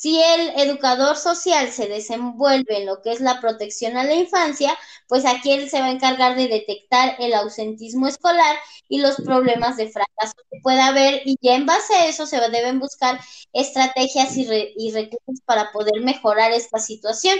Si 0.00 0.18
el 0.18 0.58
educador 0.58 1.14
social 1.18 1.70
se 1.70 1.86
desenvuelve 1.86 2.78
en 2.78 2.86
lo 2.86 3.02
que 3.02 3.12
es 3.12 3.20
la 3.20 3.38
protección 3.38 3.98
a 3.98 4.04
la 4.04 4.14
infancia, 4.14 4.74
pues 5.08 5.26
aquí 5.26 5.52
él 5.52 5.68
se 5.68 5.78
va 5.80 5.86
a 5.86 5.90
encargar 5.90 6.36
de 6.36 6.48
detectar 6.48 7.16
el 7.18 7.34
ausentismo 7.34 8.06
escolar 8.08 8.56
y 8.88 9.00
los 9.02 9.16
problemas 9.16 9.76
de 9.76 9.90
fracaso 9.90 10.36
que 10.50 10.60
pueda 10.62 10.86
haber 10.86 11.20
y 11.26 11.36
ya 11.42 11.54
en 11.54 11.66
base 11.66 11.94
a 11.94 12.06
eso 12.06 12.24
se 12.24 12.40
deben 12.48 12.80
buscar 12.80 13.20
estrategias 13.52 14.34
y, 14.38 14.48
y 14.74 14.90
recursos 14.92 15.42
para 15.44 15.70
poder 15.70 16.00
mejorar 16.00 16.52
esta 16.52 16.78
situación. 16.78 17.38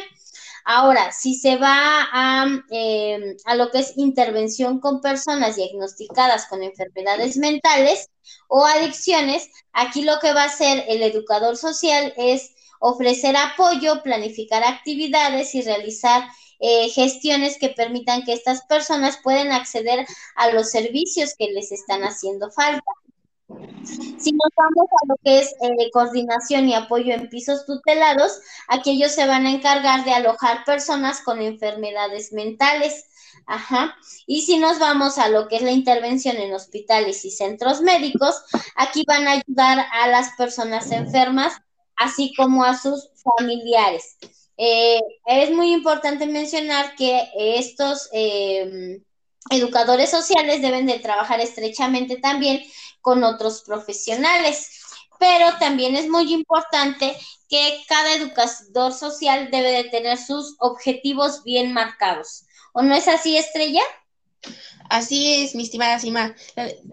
Ahora, 0.64 1.12
si 1.12 1.34
se 1.34 1.56
va 1.56 2.08
a, 2.12 2.46
em, 2.70 3.36
a 3.44 3.54
lo 3.54 3.70
que 3.70 3.78
es 3.78 3.96
intervención 3.96 4.80
con 4.80 5.00
personas 5.00 5.56
diagnosticadas 5.56 6.46
con 6.46 6.62
enfermedades 6.62 7.36
mentales 7.36 8.08
o 8.48 8.64
adicciones, 8.64 9.48
aquí 9.72 10.02
lo 10.02 10.18
que 10.20 10.32
va 10.32 10.42
a 10.42 10.46
hacer 10.46 10.84
el 10.88 11.02
educador 11.02 11.56
social 11.56 12.12
es 12.16 12.52
ofrecer 12.80 13.36
apoyo, 13.36 14.02
planificar 14.02 14.64
actividades 14.64 15.54
y 15.54 15.62
realizar 15.62 16.24
eh, 16.60 16.90
gestiones 16.90 17.58
que 17.58 17.70
permitan 17.70 18.22
que 18.24 18.32
estas 18.34 18.62
personas 18.66 19.18
puedan 19.22 19.52
acceder 19.52 20.06
a 20.36 20.50
los 20.50 20.70
servicios 20.70 21.34
que 21.38 21.48
les 21.52 21.72
están 21.72 22.02
haciendo 22.02 22.50
falta. 22.50 22.99
Si 23.84 24.32
nos 24.32 24.52
vamos 24.56 24.86
a 25.02 25.06
lo 25.08 25.16
que 25.24 25.40
es 25.40 25.54
eh, 25.62 25.90
coordinación 25.92 26.68
y 26.68 26.74
apoyo 26.74 27.14
en 27.14 27.28
pisos 27.28 27.64
tutelados, 27.66 28.40
aquellos 28.68 29.12
se 29.12 29.26
van 29.26 29.46
a 29.46 29.50
encargar 29.50 30.04
de 30.04 30.12
alojar 30.12 30.64
personas 30.64 31.22
con 31.22 31.40
enfermedades 31.40 32.32
mentales. 32.32 33.06
Ajá. 33.46 33.96
Y 34.26 34.42
si 34.42 34.58
nos 34.58 34.78
vamos 34.78 35.18
a 35.18 35.28
lo 35.28 35.48
que 35.48 35.56
es 35.56 35.62
la 35.62 35.70
intervención 35.70 36.36
en 36.36 36.52
hospitales 36.52 37.24
y 37.24 37.30
centros 37.30 37.80
médicos, 37.80 38.42
aquí 38.76 39.04
van 39.06 39.26
a 39.26 39.32
ayudar 39.32 39.86
a 39.92 40.06
las 40.08 40.36
personas 40.36 40.92
enfermas, 40.92 41.54
así 41.96 42.32
como 42.36 42.64
a 42.64 42.76
sus 42.76 43.08
familiares. 43.38 44.16
Eh, 44.56 45.00
es 45.26 45.50
muy 45.50 45.72
importante 45.72 46.26
mencionar 46.26 46.94
que 46.94 47.30
estos 47.34 48.10
eh, 48.12 49.00
educadores 49.50 50.10
sociales 50.10 50.60
deben 50.60 50.86
de 50.86 50.98
trabajar 50.98 51.40
estrechamente 51.40 52.16
también 52.16 52.62
con 53.00 53.24
otros 53.24 53.62
profesionales. 53.62 54.68
Pero 55.18 55.46
también 55.58 55.96
es 55.96 56.08
muy 56.08 56.32
importante 56.32 57.16
que 57.48 57.82
cada 57.88 58.14
educador 58.14 58.92
social 58.92 59.50
debe 59.50 59.70
de 59.72 59.84
tener 59.84 60.18
sus 60.18 60.56
objetivos 60.58 61.42
bien 61.44 61.72
marcados. 61.72 62.46
¿O 62.72 62.82
no 62.82 62.94
es 62.94 63.08
así, 63.08 63.36
Estrella? 63.36 63.82
Así 64.88 65.34
es, 65.44 65.54
mi 65.54 65.62
estimada 65.62 65.98
Sima, 65.98 66.34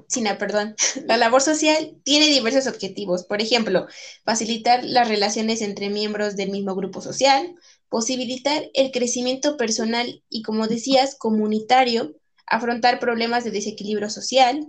Sina, 0.07 0.37
perdón. 0.37 0.75
La 1.05 1.17
labor 1.17 1.41
social 1.41 1.95
tiene 2.03 2.27
diversos 2.27 2.67
objetivos. 2.67 3.23
Por 3.23 3.41
ejemplo, 3.41 3.87
facilitar 4.23 4.83
las 4.83 5.07
relaciones 5.07 5.61
entre 5.61 5.89
miembros 5.89 6.35
del 6.35 6.51
mismo 6.51 6.75
grupo 6.75 7.01
social, 7.01 7.55
posibilitar 7.89 8.69
el 8.73 8.91
crecimiento 8.91 9.57
personal 9.57 10.23
y, 10.29 10.43
como 10.43 10.67
decías, 10.67 11.15
comunitario, 11.15 12.15
afrontar 12.45 12.99
problemas 12.99 13.43
de 13.43 13.51
desequilibrio 13.51 14.09
social, 14.09 14.67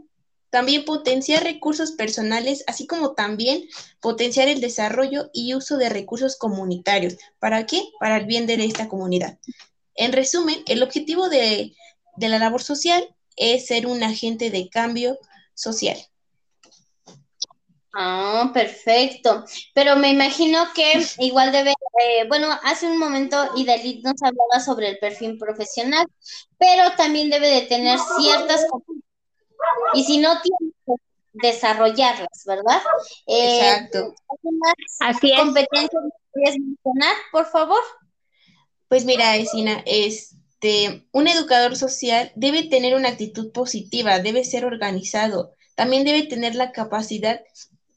también 0.51 0.85
potenciar 0.85 1.43
recursos 1.43 1.93
personales, 1.93 2.65
así 2.67 2.87
como 2.87 3.13
también 3.15 3.65
potenciar 4.01 4.49
el 4.49 4.61
desarrollo 4.61 5.31
y 5.33 5.55
uso 5.55 5.77
de 5.77 5.89
recursos 5.89 6.37
comunitarios. 6.37 7.17
¿Para 7.39 7.67
qué? 7.67 7.83
Para 8.01 8.17
el 8.17 8.27
bien 8.27 8.47
de 8.47 8.55
esta 8.65 8.89
comunidad. 8.89 9.39
En 9.95 10.13
resumen, 10.13 10.63
el 10.67 10.83
objetivo 10.83 11.29
de, 11.29 11.75
la 12.17 12.39
labor 12.39 12.63
social 12.63 13.15
es 13.37 13.67
ser 13.67 13.87
un 13.87 14.03
agente 14.03 14.51
de 14.51 14.69
cambio 14.69 15.19
social. 15.55 15.99
Ah, 17.95 18.51
perfecto. 18.55 19.45
Pero 19.75 19.97
me 19.97 20.11
imagino 20.11 20.67
que 20.75 21.05
igual 21.19 21.51
debe, 21.51 21.71
eh, 21.71 22.29
bueno, 22.29 22.49
hace 22.63 22.87
un 22.87 22.99
momento 22.99 23.37
Idalit 23.57 24.05
nos 24.05 24.23
hablaba 24.23 24.65
sobre 24.65 24.91
el 24.91 24.99
perfil 24.99 25.37
profesional, 25.37 26.07
pero 26.59 26.93
también 26.97 27.29
debe 27.29 27.49
de 27.49 27.63
tener 27.63 27.99
ciertas 28.21 28.67
y 29.95 30.05
si 30.05 30.19
no 30.19 30.41
tiene 30.41 30.73
desarrollarlas, 31.33 32.45
¿verdad? 32.47 32.81
Eh, 33.27 33.61
Exacto. 33.61 34.15
Así 35.01 35.31
es. 35.33 35.39
¿Competencias 35.39 36.03
quieres 36.33 36.59
mencionar, 36.59 37.17
por 37.33 37.47
favor? 37.47 37.81
Pues 38.89 39.05
mira, 39.05 39.37
Esina, 39.37 39.83
este, 39.87 41.07
un 41.13 41.29
educador 41.29 41.77
social 41.77 42.33
debe 42.35 42.65
tener 42.65 42.95
una 42.95 43.11
actitud 43.11 43.53
positiva, 43.53 44.19
debe 44.19 44.45
ser 44.45 44.65
organizado, 44.65 45.55
también 45.75 46.05
debe 46.05 46.25
tener 46.25 46.55
la 46.55 46.73
capacidad, 46.73 47.43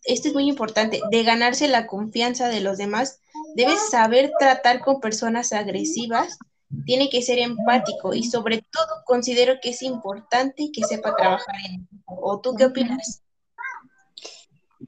esto 0.03 0.27
es 0.27 0.33
muy 0.33 0.49
importante, 0.49 1.01
de 1.09 1.23
ganarse 1.23 1.67
la 1.67 1.87
confianza 1.87 2.49
de 2.49 2.59
los 2.59 2.77
demás, 2.77 3.19
debe 3.55 3.75
saber 3.77 4.31
tratar 4.37 4.81
con 4.81 4.99
personas 4.99 5.53
agresivas 5.53 6.37
tiene 6.85 7.09
que 7.09 7.21
ser 7.21 7.39
empático 7.39 8.13
y 8.13 8.23
sobre 8.23 8.61
todo 8.71 9.03
considero 9.05 9.55
que 9.61 9.69
es 9.69 9.81
importante 9.81 10.69
que 10.73 10.83
sepa 10.83 11.15
trabajar 11.15 11.55
en 11.69 11.87
¿O 12.05 12.39
tú 12.39 12.55
qué 12.55 12.65
opinas? 12.65 13.21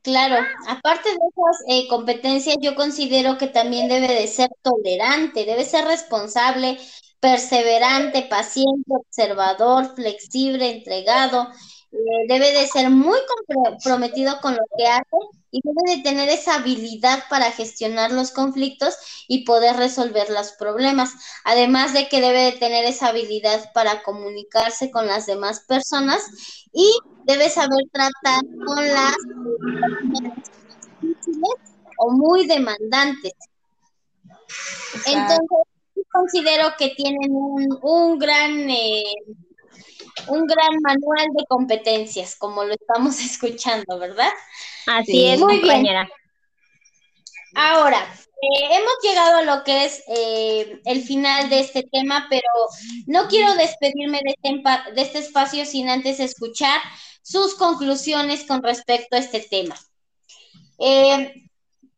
Claro, 0.02 0.36
aparte 0.68 1.10
de 1.10 1.16
esas 1.16 1.64
eh, 1.68 1.88
competencias, 1.88 2.58
yo 2.62 2.76
considero 2.76 3.38
que 3.38 3.48
también 3.48 3.88
debe 3.88 4.08
de 4.08 4.28
ser 4.28 4.50
tolerante, 4.62 5.46
debe 5.46 5.64
ser 5.64 5.86
responsable, 5.86 6.80
perseverante, 7.20 8.24
paciente, 8.24 8.92
observador, 8.92 9.96
flexible, 9.96 10.72
entregado, 10.72 11.48
eh, 11.94 12.26
debe 12.28 12.52
de 12.52 12.66
ser 12.66 12.90
muy 12.90 13.20
comprometido 13.56 14.42
con 14.42 14.56
lo 14.56 14.64
que 14.76 14.88
hace 14.88 15.18
y 15.52 15.62
debe 15.64 15.98
de 15.98 16.02
tener 16.04 16.28
esa 16.30 16.56
habilidad 16.56 17.24
para 17.30 17.52
gestionar 17.52 18.12
los 18.12 18.32
conflictos 18.32 18.96
y 19.28 19.46
poder 19.46 19.76
resolver 19.76 20.28
los 20.32 20.54
problemas. 20.54 21.14
Además 21.44 21.94
de 21.94 22.10
que 22.10 22.20
debe 22.20 22.46
de 22.46 22.54
tener 22.54 22.86
esa 22.86 23.10
habilidad 23.10 23.72
para 23.74 24.02
comunicarse 24.02 24.90
con 24.90 25.06
las 25.06 25.28
demás 25.28 25.60
personas 25.60 26.24
y 26.74 26.92
debe 27.26 27.50
saber 27.50 27.84
tratar 27.92 28.42
con 28.66 28.88
las 28.88 29.16
difíciles 31.00 31.54
o 32.00 32.12
muy 32.12 32.48
demandantes. 32.48 33.34
Entonces, 35.06 35.48
considero 36.12 36.70
que 36.78 36.90
tienen 36.96 37.32
un, 37.32 38.18
gran 38.18 38.68
eh, 38.70 39.04
un 40.28 40.46
gran 40.46 40.80
manual 40.82 41.28
de 41.36 41.46
competencias, 41.48 42.36
como 42.36 42.64
lo 42.64 42.74
estamos 42.74 43.20
escuchando, 43.24 44.00
¿verdad? 44.00 44.32
Así 44.88 45.28
es, 45.28 45.40
muy 45.40 45.60
compañera. 45.60 46.04
Bien. 46.04 46.18
Ahora, 47.56 48.00
eh, 48.44 48.68
hemos 48.72 48.94
llegado 49.02 49.38
a 49.38 49.42
lo 49.44 49.64
que 49.64 49.86
es 49.86 50.04
eh, 50.08 50.82
el 50.86 51.04
final 51.04 51.50
de 51.50 51.60
este 51.60 51.84
tema, 51.84 52.28
pero 52.30 52.50
no 53.06 53.28
quiero 53.28 53.54
despedirme 53.56 54.22
de 54.24 54.36
este, 54.42 54.94
de 54.96 55.02
este 55.02 55.20
espacio 55.20 55.66
sin 55.66 55.88
antes 55.88 56.20
escuchar 56.20 56.82
sus 57.22 57.56
conclusiones 57.56 58.44
con 58.46 58.62
respecto 58.62 59.16
a 59.16 59.20
este 59.20 59.40
tema. 59.40 59.76
Eh, 60.80 61.34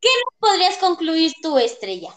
¿Qué 0.01 0.09
nos 0.23 0.39
podrías 0.39 0.77
concluir 0.77 1.33
tú, 1.41 1.57
Estrella? 1.57 2.13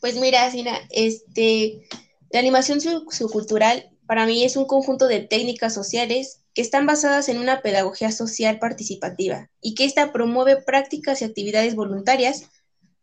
Pues 0.00 0.14
mira, 0.14 0.48
Sina, 0.50 0.78
este, 0.90 1.88
la 2.30 2.38
animación 2.38 2.80
subcultural 2.80 3.90
para 4.08 4.24
mí 4.24 4.42
es 4.42 4.56
un 4.56 4.64
conjunto 4.64 5.06
de 5.06 5.20
técnicas 5.20 5.74
sociales 5.74 6.40
que 6.54 6.62
están 6.62 6.86
basadas 6.86 7.28
en 7.28 7.38
una 7.38 7.60
pedagogía 7.60 8.10
social 8.10 8.58
participativa 8.58 9.50
y 9.60 9.74
que 9.74 9.84
ésta 9.84 10.14
promueve 10.14 10.56
prácticas 10.56 11.20
y 11.20 11.26
actividades 11.26 11.74
voluntarias 11.74 12.44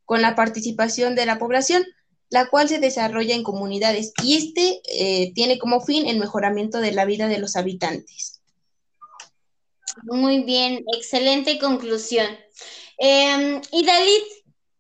con 0.06 0.24
la 0.24 0.36
participación 0.36 1.14
de 1.14 1.28
la 1.28 1.38
población, 1.38 1.86
la 2.30 2.50
cual 2.50 2.68
se 2.70 2.80
desarrolla 2.80 3.36
en 3.36 3.44
comunidades 3.44 4.14
y 4.24 4.36
este 4.36 4.82
eh, 4.90 5.32
tiene 5.36 5.60
como 5.60 5.80
fin 5.80 6.08
el 6.08 6.18
mejoramiento 6.18 6.80
de 6.80 6.92
la 6.92 7.06
vida 7.06 7.28
de 7.28 7.38
los 7.38 7.56
habitantes. 7.56 8.42
Muy 10.06 10.44
bien, 10.44 10.84
excelente 10.92 11.60
conclusión. 11.60 12.36
Em, 12.98 13.62
y 13.72 13.86
Dalit, 13.86 14.24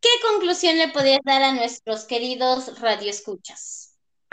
¿qué 0.01 0.09
conclusión 0.23 0.75
le 0.79 0.87
podrías 0.87 1.21
dar 1.23 1.43
a 1.43 1.53
nuestros 1.53 2.05
queridos 2.05 2.79
radioescuchas? 2.79 3.84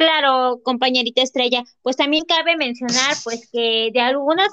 Claro, 0.03 0.61
compañerita 0.65 1.23
Estrella, 1.23 1.62
pues 1.81 1.97
también 1.97 2.25
cabe 2.25 2.57
mencionar 2.57 3.15
pues 3.23 3.49
que 3.53 3.91
de 3.95 4.01
alguna 4.01 4.49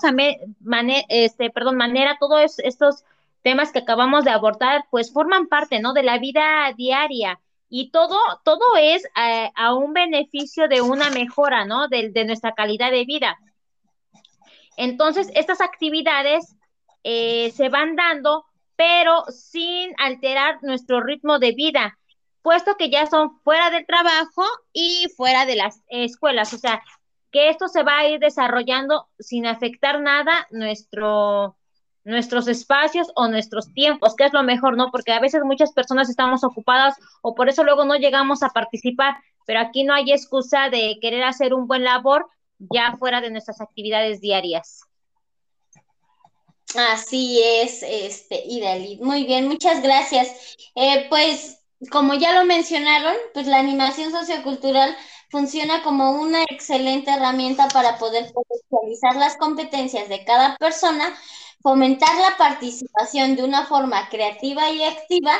manera, 0.60 1.04
este, 1.10 1.50
perdón, 1.50 1.76
manera 1.76 2.18
todos 2.20 2.60
estos 2.60 3.04
temas 3.42 3.72
que 3.72 3.80
acabamos 3.80 4.26
de 4.26 4.30
abordar 4.30 4.86
pues 4.92 5.12
forman 5.12 5.48
parte, 5.48 5.80
¿no? 5.80 5.94
De 5.94 6.04
la 6.04 6.20
vida 6.20 6.72
diaria 6.78 7.40
y 7.68 7.90
todo, 7.90 8.16
todo 8.46 8.62
es 8.80 9.04
eh, 9.20 9.50
a 9.56 9.74
un 9.74 9.94
beneficio 9.94 10.68
de 10.68 10.82
una 10.82 11.10
mejora, 11.10 11.66
¿no? 11.66 11.88
De, 11.88 12.12
nuestra 12.26 12.54
calidad 12.54 12.92
de 12.92 13.06
vida. 13.06 13.36
Entonces, 14.78 15.32
estas 15.34 15.62
actividades 15.62 16.56
eh, 17.04 17.52
se 17.56 17.70
van 17.70 17.96
dando, 17.96 18.46
pero 18.76 19.26
sin 19.30 19.96
alterar 19.98 20.60
nuestro 20.62 21.02
ritmo 21.02 21.40
de 21.40 21.54
vida, 21.54 21.98
puesto 22.42 22.76
que 22.78 22.90
ya 22.90 23.06
son 23.08 23.40
fuera 23.42 23.70
del 23.70 23.86
trabajo 23.86 24.44
y 24.74 25.08
fuera 25.16 25.46
de 25.46 25.56
las 25.56 25.82
escuelas. 25.90 26.54
O 26.54 26.58
sea, 26.58 26.82
que 27.32 27.50
esto 27.50 27.68
se 27.68 27.84
va 27.84 28.00
a 28.00 28.08
ir 28.08 28.20
desarrollando 28.20 29.08
sin 29.20 29.46
afectar 29.46 30.02
nada 30.02 30.48
nuestro, 30.52 31.58
nuestros 32.04 32.48
espacios 32.48 33.12
o 33.16 33.28
nuestros 33.28 33.74
tiempos, 33.74 34.16
que 34.16 34.26
es 34.26 34.34
lo 34.34 34.44
mejor, 34.44 34.78
¿no? 34.78 34.92
Porque 34.92 35.12
a 35.12 35.20
veces 35.20 35.44
muchas 35.44 35.74
personas 35.74 36.10
estamos 36.10 36.44
ocupadas 36.44 36.96
o 37.22 37.36
por 37.36 37.50
eso 37.50 37.64
luego 37.64 37.86
no 37.86 37.96
llegamos 37.96 38.42
a 38.44 38.50
participar, 38.50 39.18
pero 39.46 39.60
aquí 39.60 39.84
no 39.84 39.94
hay 39.94 40.12
excusa 40.12 40.70
de 40.70 40.98
querer 41.02 41.24
hacer 41.24 41.54
un 41.54 41.68
buen 41.68 41.84
labor 41.84 42.28
ya 42.58 42.96
fuera 42.98 43.22
de 43.22 43.32
nuestras 43.32 43.62
actividades 43.62 44.22
diarias. 44.22 44.82
Así 46.76 47.42
es, 47.44 47.82
este, 47.82 48.44
Idalit. 48.46 49.02
Muy 49.02 49.26
bien, 49.26 49.48
muchas 49.48 49.82
gracias. 49.82 50.56
Eh, 50.76 51.08
pues, 51.10 51.59
como 51.92 52.14
ya 52.14 52.34
lo 52.34 52.46
mencionaron, 52.46 53.16
pues 53.34 53.48
la 53.48 53.60
animación 53.60 54.12
sociocultural 54.12 54.96
funciona 55.30 55.82
como 55.84 56.12
una 56.12 56.44
excelente 56.44 57.12
herramienta 57.12 57.68
para 57.70 57.98
poder 57.98 58.32
potencializar 58.34 59.16
las 59.16 59.38
competencias 59.38 60.10
de 60.10 60.26
cada 60.26 60.58
persona, 60.58 61.14
fomentar 61.62 62.14
la 62.18 62.38
participación 62.38 63.36
de 63.36 63.44
una 63.44 63.66
forma 63.66 64.10
creativa 64.10 64.70
y 64.72 64.84
activa, 64.84 65.34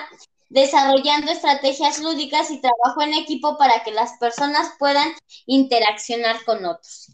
desarrollando 0.50 1.32
estrategias 1.32 2.00
lúdicas 2.00 2.50
y 2.52 2.62
trabajo 2.62 3.02
en 3.02 3.14
equipo 3.14 3.58
para 3.58 3.84
que 3.84 3.92
las 3.92 4.14
personas 4.20 4.72
puedan 4.80 5.12
interaccionar 5.46 6.44
con 6.46 6.66
otros. 6.66 7.12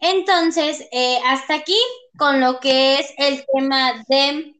Entonces, 0.00 0.86
eh, 0.92 1.18
hasta 1.26 1.54
aquí 1.54 1.78
con 2.16 2.40
lo 2.40 2.60
que 2.60 3.00
es 3.00 3.12
el 3.18 3.44
tema 3.54 4.04
de 4.08 4.54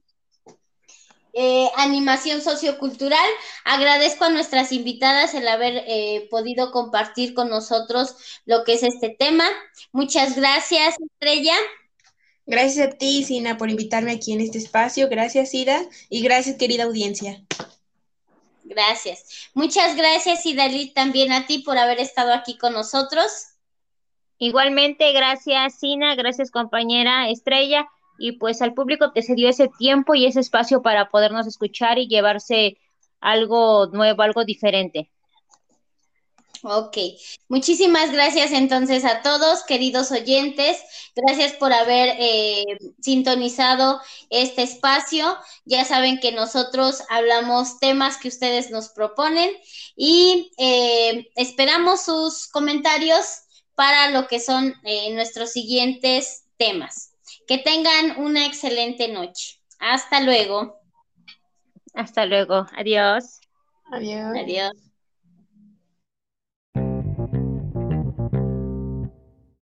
eh, 1.32 1.68
animación 1.76 2.42
sociocultural. 2.42 3.28
Agradezco 3.64 4.24
a 4.24 4.30
nuestras 4.30 4.72
invitadas 4.72 5.34
el 5.34 5.46
haber 5.48 5.84
eh, 5.86 6.28
podido 6.30 6.72
compartir 6.72 7.34
con 7.34 7.48
nosotros 7.48 8.16
lo 8.46 8.64
que 8.64 8.74
es 8.74 8.82
este 8.82 9.10
tema. 9.10 9.44
Muchas 9.92 10.36
gracias, 10.36 10.96
Estrella. 11.00 11.54
Gracias 12.46 12.88
a 12.88 12.90
ti, 12.90 13.22
Sina, 13.22 13.56
por 13.56 13.70
invitarme 13.70 14.12
aquí 14.12 14.32
en 14.32 14.40
este 14.40 14.58
espacio. 14.58 15.08
Gracias, 15.08 15.54
Ida, 15.54 15.82
y 16.08 16.22
gracias, 16.22 16.56
querida 16.56 16.84
audiencia. 16.84 17.42
Gracias. 18.64 19.50
Muchas 19.54 19.96
gracias, 19.96 20.46
Idalit, 20.46 20.94
también 20.94 21.32
a 21.32 21.46
ti 21.46 21.58
por 21.58 21.78
haber 21.78 21.98
estado 22.00 22.32
aquí 22.32 22.56
con 22.56 22.72
nosotros. 22.72 23.50
Igualmente, 24.38 25.12
gracias, 25.12 25.78
Sina, 25.78 26.14
gracias, 26.14 26.50
compañera 26.50 27.28
Estrella, 27.28 27.86
y 28.20 28.32
pues 28.32 28.60
al 28.60 28.74
público 28.74 29.12
que 29.12 29.22
se 29.22 29.34
dio 29.34 29.48
ese 29.48 29.68
tiempo 29.78 30.14
y 30.14 30.26
ese 30.26 30.40
espacio 30.40 30.82
para 30.82 31.08
podernos 31.08 31.46
escuchar 31.46 31.98
y 31.98 32.06
llevarse 32.06 32.76
algo 33.20 33.86
nuevo, 33.86 34.22
algo 34.22 34.44
diferente. 34.44 35.10
Ok, 36.62 36.98
muchísimas 37.48 38.12
gracias 38.12 38.52
entonces 38.52 39.06
a 39.06 39.22
todos, 39.22 39.64
queridos 39.64 40.10
oyentes. 40.12 40.76
Gracias 41.16 41.54
por 41.54 41.72
haber 41.72 42.14
eh, 42.18 42.64
sintonizado 43.00 44.02
este 44.28 44.62
espacio. 44.64 45.38
Ya 45.64 45.86
saben 45.86 46.20
que 46.20 46.32
nosotros 46.32 47.02
hablamos 47.08 47.80
temas 47.80 48.18
que 48.18 48.28
ustedes 48.28 48.70
nos 48.70 48.90
proponen 48.90 49.50
y 49.96 50.52
eh, 50.58 51.30
esperamos 51.36 52.04
sus 52.04 52.46
comentarios 52.48 53.44
para 53.74 54.10
lo 54.10 54.26
que 54.26 54.38
son 54.38 54.74
eh, 54.84 55.14
nuestros 55.14 55.52
siguientes 55.52 56.44
temas. 56.58 57.09
Que 57.50 57.58
tengan 57.58 58.16
una 58.20 58.46
excelente 58.46 59.08
noche. 59.08 59.60
Hasta 59.80 60.20
luego. 60.20 60.78
Hasta 61.94 62.24
luego. 62.24 62.68
Adiós. 62.76 63.40
Adiós. 63.90 64.38
Adiós. 64.38 64.89